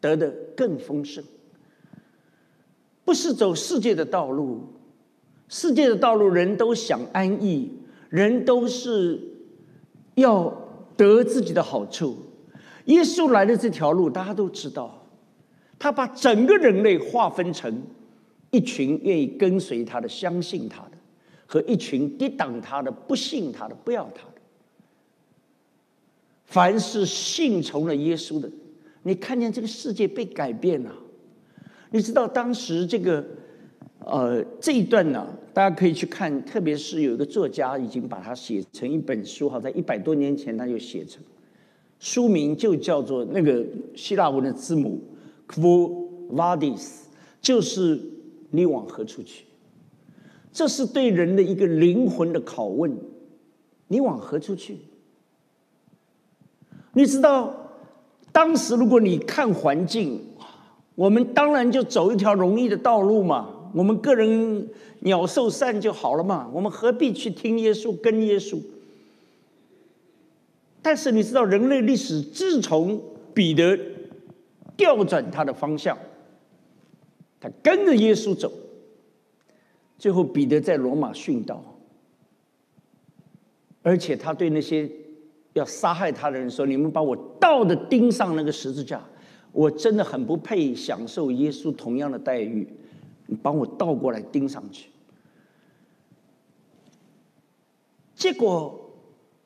[0.00, 1.24] 得的更丰盛。”
[3.04, 4.60] 不是走世界的道路，
[5.48, 7.72] 世界的道路人都想安逸，
[8.10, 9.20] 人都是
[10.16, 10.65] 要
[10.96, 12.16] 得自己的好处。
[12.86, 15.06] 耶稣来的这条路，大家都知道，
[15.78, 17.82] 他把整个人类划分成
[18.50, 20.92] 一群愿意跟随他的、相信他的，
[21.46, 24.34] 和一群抵挡他的、不信他的、不要他的。
[26.44, 28.48] 凡是信从了耶稣的，
[29.02, 30.92] 你看见这个世界被改变了。
[31.90, 33.24] 你知道当时这个，
[33.98, 35.26] 呃，这一段呢，
[35.56, 41.22] 大家可以去看，特别是有一个作家已经把它写成一本书，哈，在一百多年前他就写成，
[41.98, 43.64] 书名就叫做那个
[43.94, 45.00] 希腊文的字母
[45.48, 47.04] “Quo Vadis”，
[47.40, 47.98] 就是
[48.50, 49.46] 你往何处去？
[50.52, 52.94] 这是对人的一个灵魂的拷问，
[53.88, 54.76] 你往何处去？
[56.92, 57.72] 你知道，
[58.30, 60.20] 当时如果你看环境。
[60.94, 64.68] 我们当然就走一条容易的道路嘛，我们个人
[65.00, 68.58] 鸟兽散就好了嘛，我们何必去听耶稣跟耶稣？
[70.82, 73.02] 但是你知道，人类历史自从
[73.34, 73.78] 彼得
[74.76, 75.98] 调转他的方向，
[77.40, 78.52] 他跟着耶稣走，
[79.98, 81.62] 最后彼得在罗马殉道，
[83.82, 84.90] 而且他对那些
[85.54, 89.02] 要杀害他的人说：“你们把我倒的钉上那个十字架。”
[89.52, 92.68] 我真的很不配享受耶稣同样的待遇，
[93.26, 94.88] 你帮我倒过来钉上去。
[98.14, 98.90] 结果，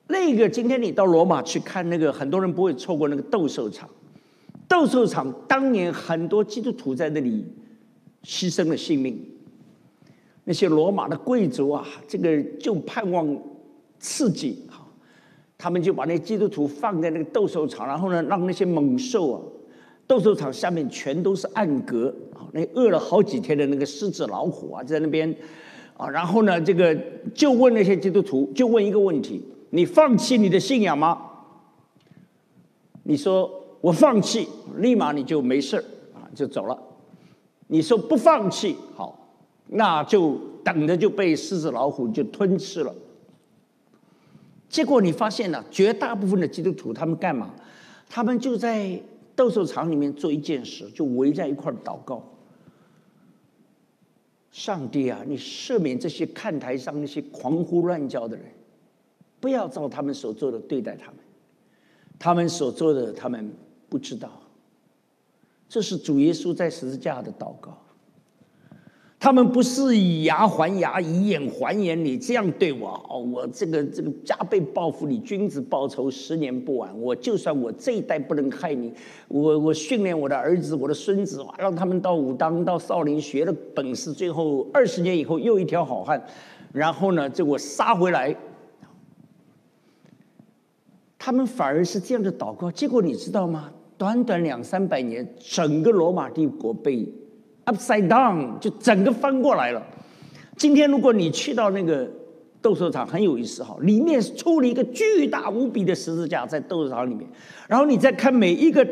[0.07, 3.89] 那个今天你到罗马去看那个，很多人不会错过那个斗兽场。
[4.67, 7.45] 斗兽场当年很多基督徒在那里
[8.23, 9.19] 牺牲了性命。
[10.45, 13.37] 那些罗马的贵族啊，这个就盼望
[13.99, 14.87] 刺激，哈，
[15.57, 19.41] 他们就把那基督徒放在那个斗兽场，然后呢，让那些猛兽啊。
[20.07, 22.13] 斗兽场下面全都是暗格，
[22.53, 25.35] 那饿了好几天的那个狮子老虎啊，在那边
[25.97, 26.95] 啊，然后呢，这个
[27.33, 31.17] 就问那些基督徒，就问一个问题：你放弃你的信仰吗？
[33.03, 33.49] 你说
[33.81, 34.47] 我放弃，
[34.77, 35.77] 立马你就没事
[36.13, 36.77] 啊，就走了。
[37.67, 39.33] 你说不放弃，好，
[39.67, 42.93] 那就等着就被狮子老虎就吞吃了。
[44.69, 47.53] 结果你发现了，绝大部分的基督徒他们干嘛？
[48.09, 49.01] 他们就在。
[49.33, 52.21] 斗兽场里面做一件事，就围在一块祷告。
[54.51, 58.45] 上帝啊，你赦免这些看台上那些狂呼乱叫的人，
[59.39, 61.15] 不要照他们所做的对待他们。
[62.19, 63.51] 他们所做的，他们
[63.89, 64.41] 不知道。
[65.67, 67.81] 这是主耶稣在十字架的祷告。
[69.23, 72.03] 他们不是以牙还牙，以眼还眼。
[72.03, 76.99] 你这样对我，哦，我这个这个加倍报复你，君子报仇，十年不晚。
[76.99, 78.91] 我就算我这一代不能害你，
[79.27, 86.19] 我我训练我的儿子、我的孙子，让他们到武当、到少林学了本事，最后二十年以后又一条好汉，
[86.73, 88.35] 然后呢，这我杀回来。
[91.19, 93.71] 他们反而是这样的祷告，结果你知道吗？
[93.99, 97.07] 短短两三百年，整个罗马帝国被
[97.71, 99.85] upside down，就整个翻过来了。
[100.57, 102.09] 今天如果你去到那个
[102.61, 107.27] 斗兽场，很有意思哈，里面出了一个巨大无比的十字架在斗兽场里面，
[107.67, 108.87] 然后你再看每一个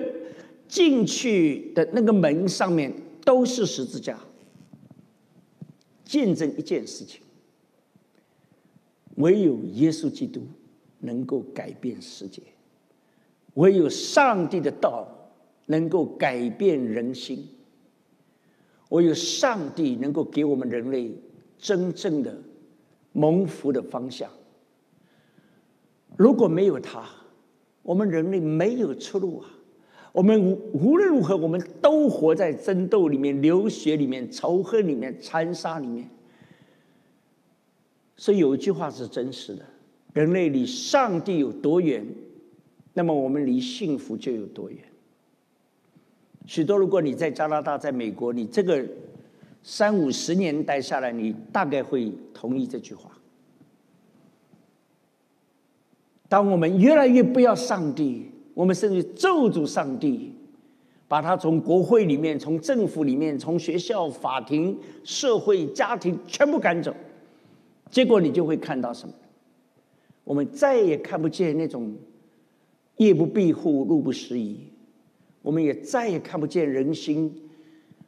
[0.67, 2.93] 进去的那个门上面
[3.25, 4.17] 都是十字架，
[6.05, 7.21] 见证一件事情：
[9.15, 10.41] 唯有耶稣基督。
[11.01, 12.41] 能够改变世界，
[13.53, 15.07] 唯有上帝的道
[15.67, 17.47] 能够改变人心，
[18.89, 21.11] 唯有上帝能够给我们人类
[21.57, 22.37] 真正的
[23.13, 24.29] 蒙福的方向。
[26.17, 27.07] 如果没有他，
[27.81, 29.49] 我们人类没有出路啊！
[30.11, 36.09] 我们无无论如何，我们都活在争斗里面、流血里面、仇恨里面、残杀里面。
[38.17, 39.63] 所以有一句话是真实的。
[40.13, 42.03] 人类离上帝有多远，
[42.93, 44.79] 那么我们离幸福就有多远。
[46.49, 48.83] 许多，如果你在加拿大、在美国，你这个
[49.61, 53.11] 三五十年待下来，你大概会同意这句话。
[56.27, 60.33] 当我们越来越不要上帝，我们甚至咒诅上帝，
[61.07, 66.91] 把他从国会里面、从政府里面、从学校、法庭、社会、家庭全部赶走，
[67.91, 69.13] 结果你就会看到什么？
[70.23, 71.95] 我们再也看不见那种
[72.97, 74.57] 夜不闭户、路不拾遗，
[75.41, 77.49] 我们也再也看不见人心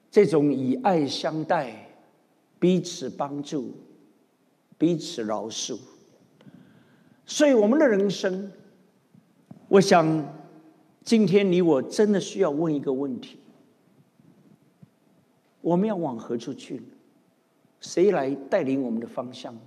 [0.10, 1.88] 这种以爱相待、
[2.60, 3.74] 彼此帮助、
[4.78, 5.80] 彼此饶恕。
[7.26, 8.52] 所以，我们的人生，
[9.70, 10.36] 我想，
[11.03, 13.40] 今天你我真的需要问一个问题：
[15.62, 16.82] 我们要往何处去？
[17.80, 19.58] 谁来带领我们的方向？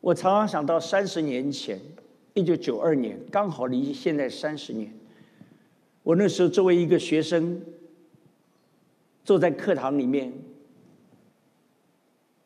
[0.00, 1.80] 我常常想到三十年前，
[2.38, 4.88] 一九九二年，刚好离现在三十年。
[6.04, 7.60] 我那时候作为一个学生，
[9.24, 10.32] 坐在课堂里面，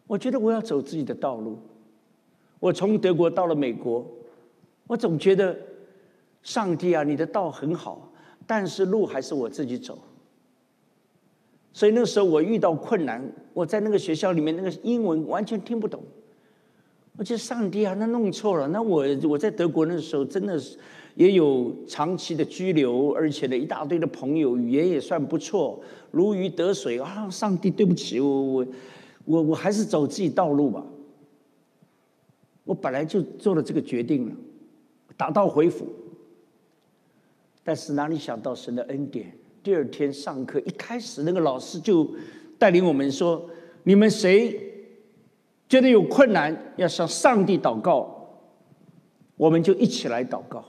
[0.06, 1.58] 我觉得我要走自己的道路。
[2.58, 4.10] 我从德国到了美国，
[4.86, 5.54] 我总觉得
[6.42, 8.10] 上帝啊，你的道很好，
[8.46, 9.98] 但是路还是我自己走。
[11.74, 16.02] 所以那时候我遇到困难，我在那个学校里面，那个英文完全听不懂。
[17.16, 18.66] 我觉得上帝啊，那弄错了。
[18.68, 20.78] 那我我在德国那时候真的是
[21.14, 25.78] 也有长期的居留，而且呢一大堆的朋友，语言也算不错，
[26.10, 27.28] 如鱼得水啊！
[27.30, 28.66] 上帝，对不起，我我
[29.26, 30.84] 我我还是走自己道路吧。
[32.64, 34.34] 我本来就做了这个决定了，
[35.16, 35.86] 打道回府。
[37.62, 39.30] 但是哪里想到神的恩典？
[39.62, 42.10] 第二天上课一开始，那个老师就
[42.58, 43.48] 带领我们说
[43.84, 44.70] ：“你们谁？”
[45.72, 48.28] 觉得有困难，要向上帝祷告，
[49.38, 50.62] 我们就一起来祷告。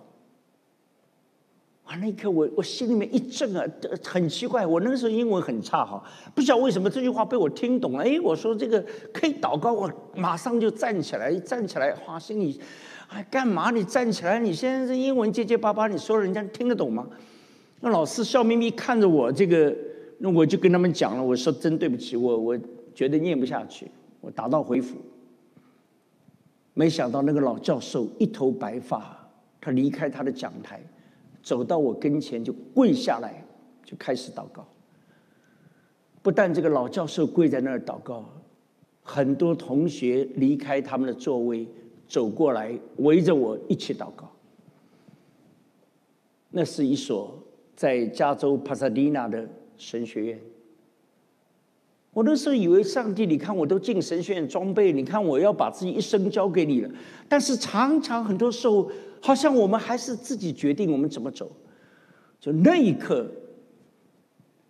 [1.84, 3.66] 啊，那一刻我我心里面一震啊，
[4.02, 6.02] 很奇怪，我那个时候英文很差哈，
[6.34, 8.04] 不晓得为什么这句话被我听懂了。
[8.06, 8.82] 哎，我说这个
[9.12, 12.58] 可以祷告，我马上就站起来，站起来，哇，心里，
[13.10, 14.40] 哎，干嘛你站起来？
[14.40, 17.06] 你现在这英文结结巴巴，你说人家听得懂吗？
[17.82, 19.76] 那老师笑眯眯看着我，这个，
[20.20, 22.58] 那我就跟他们讲了，我说真对不起，我我
[22.96, 23.92] 觉得念不下去。
[24.24, 24.96] 我打道回府，
[26.74, 29.30] 没想到那个老教授一头白发，
[29.60, 30.82] 他离开他的讲台，
[31.42, 33.46] 走到我跟前就跪下来，
[33.84, 34.66] 就开始祷告。
[36.22, 38.24] 不但这个老教授跪在那儿祷告，
[39.02, 41.68] 很多同学离开他们的座位
[42.08, 44.32] 走过来，围着我一起祷告。
[46.50, 47.38] 那是一所
[47.76, 49.46] 在加州帕萨迪纳的
[49.76, 50.40] 神学院。
[52.14, 56.90] 我那时候以为上帝，你看我都进神学院装备，你看我要把自己一生交给你了。
[57.28, 58.88] 但是常常很多时候，
[59.20, 61.52] 好像我们还是自己决定我们怎么走。
[62.40, 63.28] 就那一刻，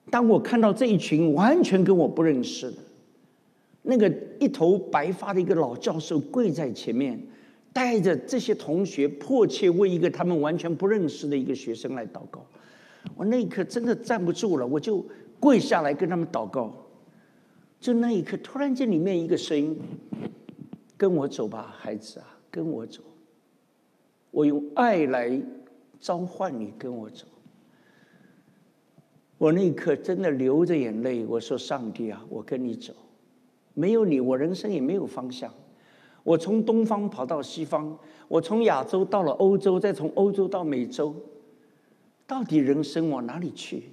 [0.10, 2.78] 当我看到这一群完全跟我不认识的，
[3.82, 4.10] 那个
[4.40, 7.20] 一头白发的一个老教授跪在前面，
[7.74, 12.46] 带着这些同学迫切为一个他们完全不认识的一个学生来祷告，
[13.16, 15.06] 我那一刻真的站不住了，我就
[15.42, 16.74] 跪下来跟他们祷告。
[17.84, 19.78] 就那一刻，突然间，里面一个声音
[20.96, 23.02] ：“跟我走吧，孩子啊，跟我走。
[24.32, 25.38] 我用爱来
[26.00, 27.26] 召唤你，跟我走。”
[29.38, 32.94] 我那一刻真的流着眼泪，我说：“上帝啊，我跟你走，
[33.74, 35.54] 没有你，我人生也没有方向。
[36.24, 38.00] 我从东方跑到西方，
[38.30, 41.14] 我从亚洲到了欧洲，再从欧洲到美洲，
[42.26, 43.90] 到底人生往哪里去？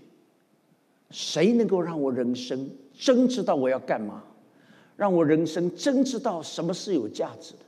[1.11, 2.71] 谁能够让我人生
[3.01, 4.23] 真知道我要干嘛？
[4.95, 7.61] 让我人生真知道什么是有价值的？”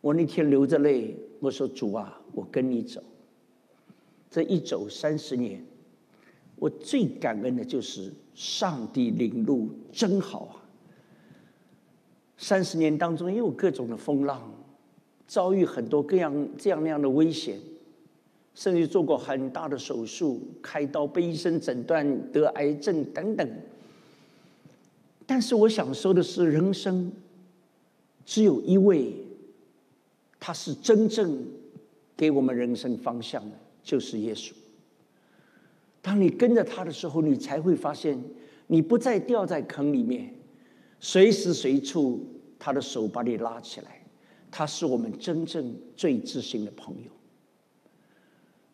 [0.00, 3.02] 我那天流着泪，我说：“主啊，我跟你走，
[4.30, 5.62] 这一走三十年。”
[6.56, 10.54] 我最感恩的就是上帝领路真好啊！
[12.38, 14.40] 三十年当中也有各种的风浪，
[15.26, 17.58] 遭遇很多各样这样那样的危险，
[18.54, 23.46] 甚至做过很大的手术，开刀被医生诊断得癌症等等。
[25.26, 27.10] 但是我想说的是，人生
[28.24, 29.14] 只有一位，
[30.38, 31.42] 他是真正
[32.16, 34.52] 给我们人生方向的，就是耶稣。
[36.02, 38.22] 当你跟着他的时候，你才会发现，
[38.66, 40.34] 你不再掉在坑里面，
[41.00, 42.26] 随时随处
[42.58, 44.04] 他的手把你拉起来。
[44.50, 47.10] 他是我们真正最知心的朋友。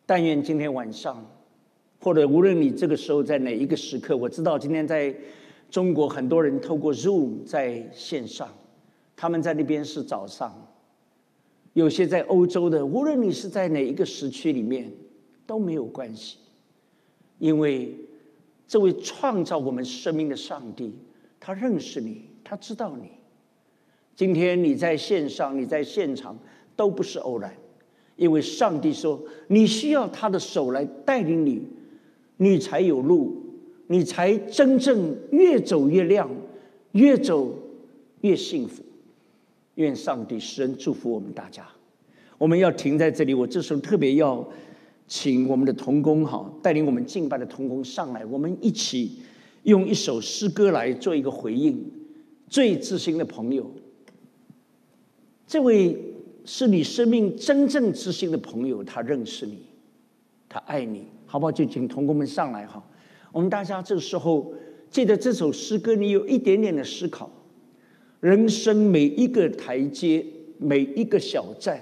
[0.04, 1.24] 但愿今天晚上，
[2.00, 5.14] 或者无论你这个时候在哪一个时刻，我知道今天在
[5.70, 8.48] 中国很多人透过 Zoom 在线上，
[9.14, 10.52] 他们在那边是早上，
[11.74, 14.92] 有些在欧洲的，无论你是在哪一个时区里面
[15.46, 16.38] 都没有关系。
[17.38, 17.96] 因为
[18.66, 20.92] 这位创造我们生命的上帝，
[21.38, 23.12] 他认识你，他知道你。
[24.16, 26.36] 今天你在线上，你在现场，
[26.76, 27.56] 都不是偶然。
[28.16, 31.66] 因为上帝说，你需要他的手来带领你，
[32.36, 33.49] 你才有路，
[33.90, 36.30] 你才真正越走越亮，
[36.92, 37.52] 越走
[38.20, 38.84] 越幸福。
[39.74, 41.66] 愿上帝施恩祝福我们大家。
[42.38, 44.48] 我们要停在这里，我这时候特别要。
[45.08, 49.18] 请我们的童工哈带领我们敬拜的童工上来，我们一起
[49.64, 51.84] 用一首诗歌来做一个回应。
[52.46, 53.68] 最知心的朋友，
[55.48, 56.14] 这位
[56.44, 59.62] 是你生命真正知心的朋友，他认识你，
[60.48, 61.50] 他爱你，好不好？
[61.50, 62.80] 就请童工们上来哈。
[63.32, 64.52] 我们大家这个时候
[64.90, 67.30] 借着这首诗歌，你有一点点的思考，
[68.20, 70.24] 人生每一个台阶，
[70.58, 71.80] 每一个小站，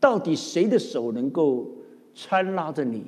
[0.00, 1.70] 到底谁的手能够？
[2.18, 3.02] 穿拉着你，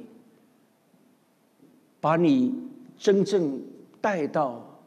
[1.98, 2.52] 把你
[2.98, 3.58] 真正
[4.02, 4.82] 带到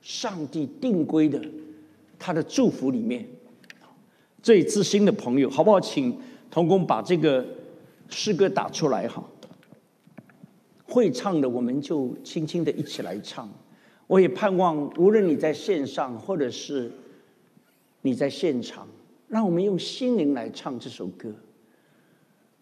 [0.00, 1.44] 上帝定规的
[2.16, 3.26] 他的祝福里面。
[4.40, 5.80] 最知心的朋友，好不好？
[5.80, 6.16] 请
[6.52, 7.44] 童工把这个
[8.08, 9.28] 诗歌打出来哈。
[10.94, 13.50] 会唱的，我们就轻轻的一起来唱。
[14.06, 16.88] 我也盼望，无论你在线上，或者是
[18.02, 18.86] 你在现场，
[19.26, 21.34] 让我们用心灵来唱这首歌。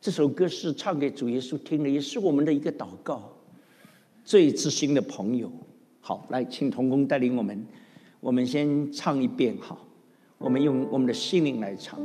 [0.00, 3.30] 这首歌是唱给主耶稣听的，也是我们的一个祷告。
[4.24, 5.52] 最知心的朋友，
[6.00, 7.66] 好，来，请童工带领我们，
[8.20, 9.86] 我们先唱一遍，好，
[10.38, 12.00] 我们用我们的心灵来唱。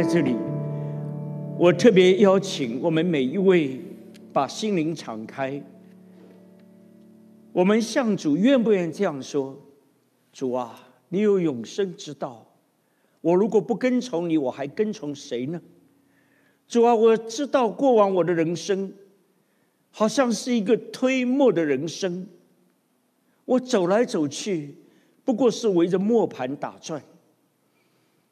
[0.00, 0.36] 在这里。
[1.58, 3.80] 我特别邀请我们每一位
[4.32, 5.60] 把心灵敞开。
[7.50, 9.60] 我们向主愿不愿意这样说？
[10.32, 12.46] 主啊，你有永生之道，
[13.20, 15.60] 我如果不跟从你，我还跟从谁呢？
[16.68, 18.92] 主啊，我知道过往我的人生
[19.90, 22.28] 好像是一个推磨的人生，
[23.44, 24.76] 我走来走去，
[25.24, 27.02] 不过是围着磨盘打转。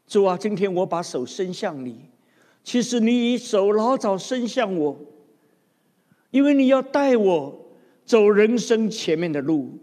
[0.07, 2.09] 主啊，今天我把手伸向你，
[2.63, 4.97] 其实你手老早伸向我，
[6.31, 7.67] 因为你要带我
[8.05, 9.77] 走人生前面的路，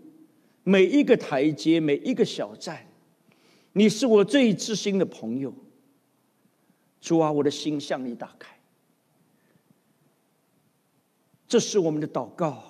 [0.63, 2.87] 每一个台阶，每一个小站，
[3.73, 5.53] 你是我最知心的朋友。
[7.01, 8.57] 主啊，我的心向你打开，
[11.49, 12.63] 这是我们的祷告。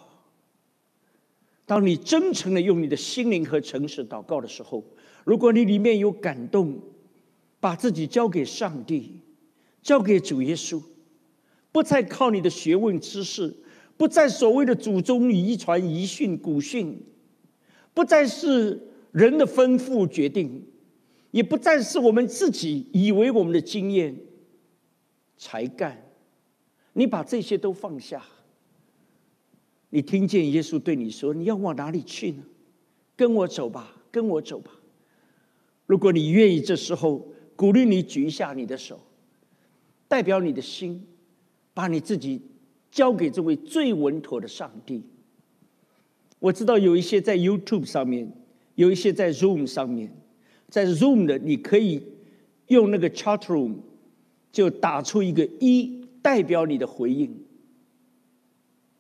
[1.68, 4.84] 当你真诚的用你的心灵和诚实祷告的时候，
[5.24, 6.82] 如果你里面有感动。
[7.64, 9.22] 把自己交给上帝，
[9.82, 10.84] 交给主耶稣，
[11.72, 13.56] 不再靠你的学问知识，
[13.96, 17.02] 不再所谓的祖宗遗传遗训古训，
[17.94, 20.66] 不再是人的吩咐决定，
[21.32, 24.14] 也不再是我们自己以为我们的经验
[25.38, 26.12] 才干。
[26.92, 28.22] 你把这些都放下，
[29.90, 32.44] 你听见耶稣对你说：“你要往哪里去呢？
[33.16, 34.70] 跟我走吧，跟我走吧。”
[35.88, 37.30] 如果你愿意，这时候。
[37.56, 39.00] 鼓励你举一下你的手，
[40.08, 41.06] 代表你的心，
[41.74, 42.42] 把你自己
[42.92, 45.04] 交给这位最稳妥的上帝。
[46.40, 48.32] 我知道有一些在 YouTube 上面，
[48.76, 50.12] 有一些在 Zoom 上面，
[50.68, 52.04] 在 Zoom 的你可以
[52.68, 53.76] 用那个 Chat Room
[54.52, 57.44] 就打出一个一，代表你的回应。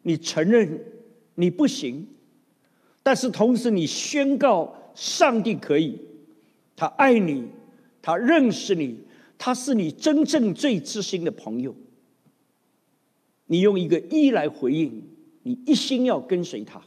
[0.03, 0.79] 你承认
[1.35, 2.07] 你不行，
[3.01, 5.99] 但是同时你宣告上帝可以，
[6.75, 7.47] 他爱你。
[8.03, 8.99] 他认识你，
[9.37, 11.73] 他是你真正最知心的朋友。
[13.45, 15.01] 你用一个一来回应，
[15.43, 16.81] 你一心要跟随他。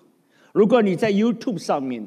[0.52, 2.06] 如果你在 YouTube 上面，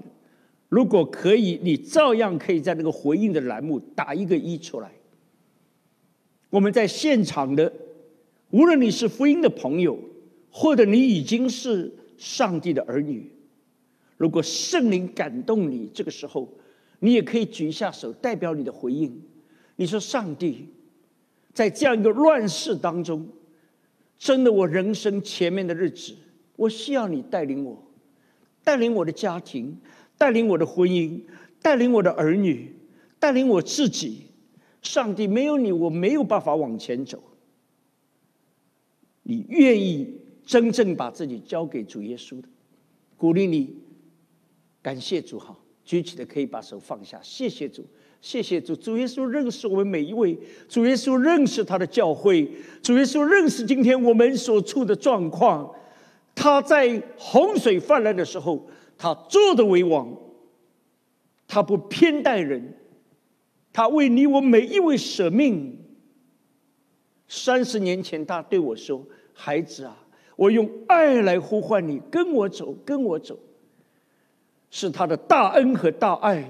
[0.69, 4.91] 如果可以，你照样可以在那个回应的栏目打一个一出来。
[6.52, 7.73] 我们在现场的，
[8.52, 9.99] 无论你是福音的朋友，
[10.52, 13.31] 或者你已经是上帝的儿女，
[14.18, 16.48] 如果圣灵感动你，这个时候。
[16.99, 19.21] 你也可以举一下手，代表你的回应。
[19.77, 20.67] 你说：“上帝，
[21.53, 23.26] 在这样一个乱世当中，
[24.17, 26.13] 真的，我人生前面的日子，
[26.57, 27.81] 我需要你带领我，
[28.63, 29.80] 带领我的家庭，
[30.17, 31.21] 带领我的婚姻，
[31.61, 32.76] 带领我的儿女，
[33.19, 34.23] 带领我自己。
[34.81, 37.23] 上帝，没有你，我没有办法往前走。
[39.23, 42.49] 你愿意真正把自己交给主耶稣的，
[43.15, 43.77] 鼓励你，
[44.81, 47.83] 感谢主好。”举起的可以把手放下，谢谢主，
[48.21, 48.75] 谢谢主。
[48.75, 50.37] 主耶稣认识我们每一位，
[50.67, 52.47] 主耶稣认识他的教会，
[52.83, 55.67] 主耶稣认识今天我们所处的状况。
[56.35, 60.15] 他在洪水泛滥的时候，他坐的为王，
[61.47, 62.77] 他不偏待人，
[63.73, 65.75] 他为你我每一位舍命。
[67.27, 69.03] 三十年前，他对我说
[69.33, 69.97] ：“孩子啊，
[70.35, 73.39] 我用爱来呼唤你，跟我走，跟我走。”
[74.71, 76.43] 是他的大恩和大爱，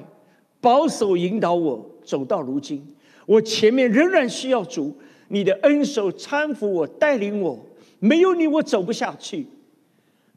[0.59, 2.85] 保守引导我走到如今。
[3.25, 4.93] 我前面仍然需要主
[5.27, 7.57] 你的恩手搀扶我，带领我。
[7.99, 9.45] 没有你，我走不下去。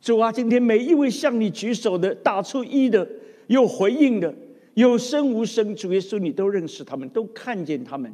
[0.00, 3.08] 主啊，今天每一位向你举手的、打出一的、
[3.46, 4.32] 有回应的、
[4.74, 8.12] 有声无声，主耶稣，你都认识他们，都看见他们。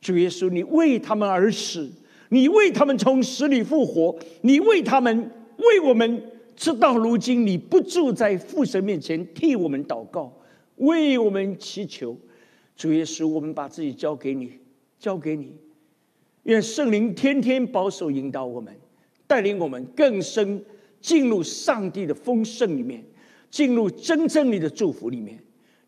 [0.00, 1.90] 主耶稣，你为他们而死，
[2.30, 6.22] 你为他们从死里复活，你为他们为我们。
[6.56, 10.32] 直到如今，你不住在父神面前替我们祷告，
[10.76, 12.16] 为我们祈求。
[12.76, 14.52] 主耶稣，我们把自己交给你，
[14.98, 15.56] 交给你。
[16.44, 18.74] 愿圣灵天天保守引导我们，
[19.26, 20.64] 带领我们更深
[21.00, 23.04] 进入上帝的丰盛里面，
[23.50, 25.38] 进入真正你的祝福里面。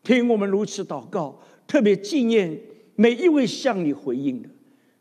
[0.03, 1.37] 听我们如此祷告，
[1.67, 2.57] 特别纪念
[2.95, 4.49] 每一位向你回应的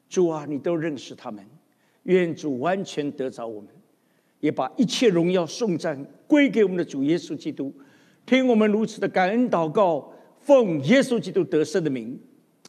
[0.08, 1.44] 主啊，你都认识他们。
[2.02, 3.68] 愿主完全得着我们。
[4.46, 7.74] 也把一切荣耀颂赞归给我们的主耶稣基督，
[8.24, 10.08] 听我们如此的感恩祷告，
[10.38, 12.16] 奉耶稣基督得胜的名，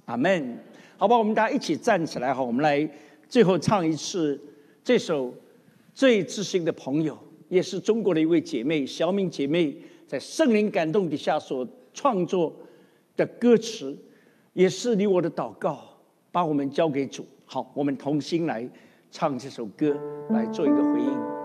[0.06, 0.58] 阿门。
[0.98, 2.90] 好吧，我们大家一起站起来哈，我们来
[3.30, 4.42] 最后唱一次
[4.84, 5.32] 这首
[5.94, 7.16] 最知心的朋友，
[7.48, 9.78] 也是中国的一位姐妹小敏姐妹
[10.08, 12.52] 在圣灵感动底下所创作
[13.16, 13.96] 的歌词，
[14.54, 15.80] 也是你我的祷告，
[16.32, 17.24] 把我们交给主。
[17.46, 18.68] 好，我们同心来
[19.12, 19.96] 唱这首歌，
[20.32, 21.37] 来做一个回应。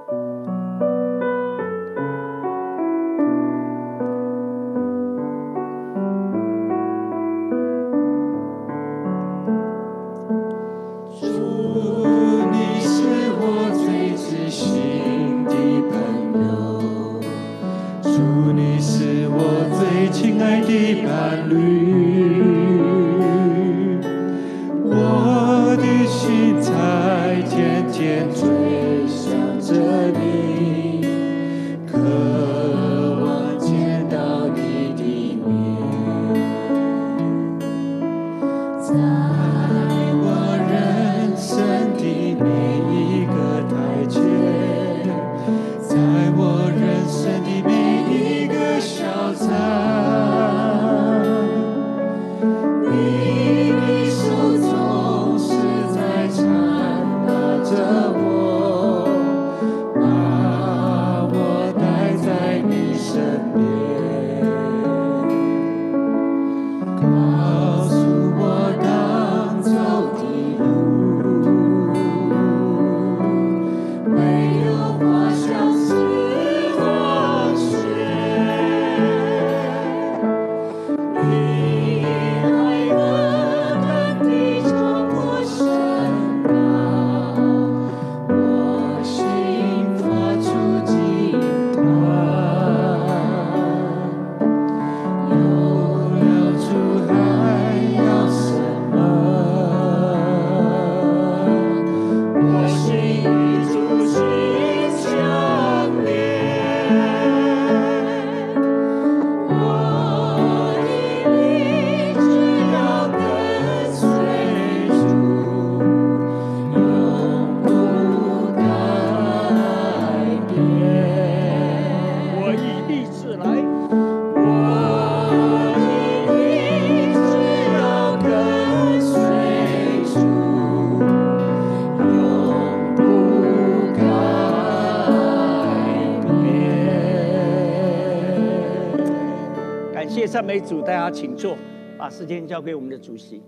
[140.45, 141.57] 每组大家请坐
[141.97, 143.41] 把时间交给我们的主席。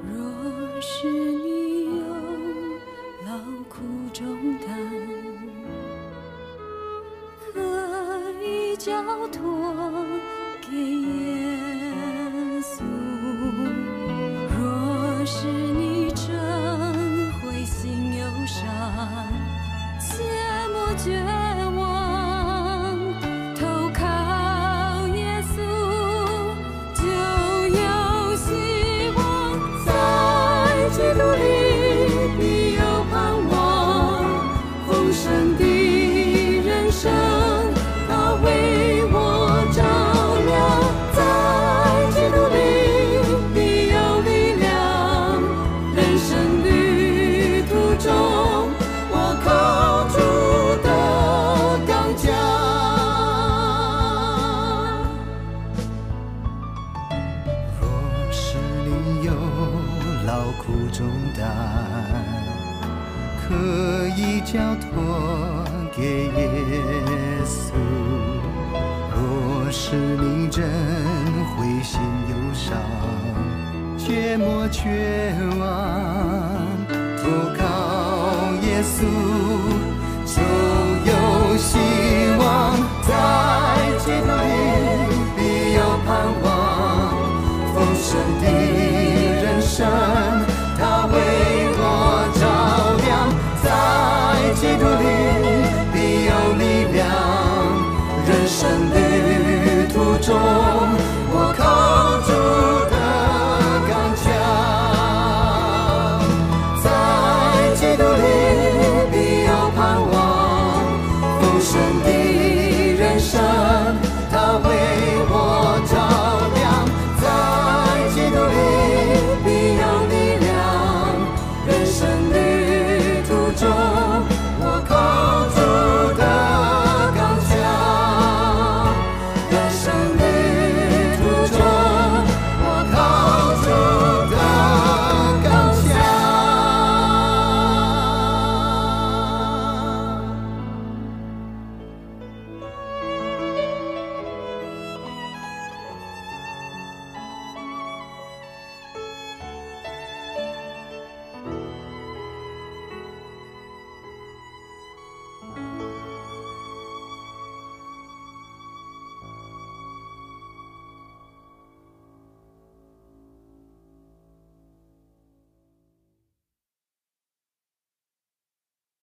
[0.00, 2.04] 若是你有
[3.26, 3.36] 劳
[3.68, 4.24] 苦中
[4.60, 4.66] 的
[7.52, 9.77] 可以交托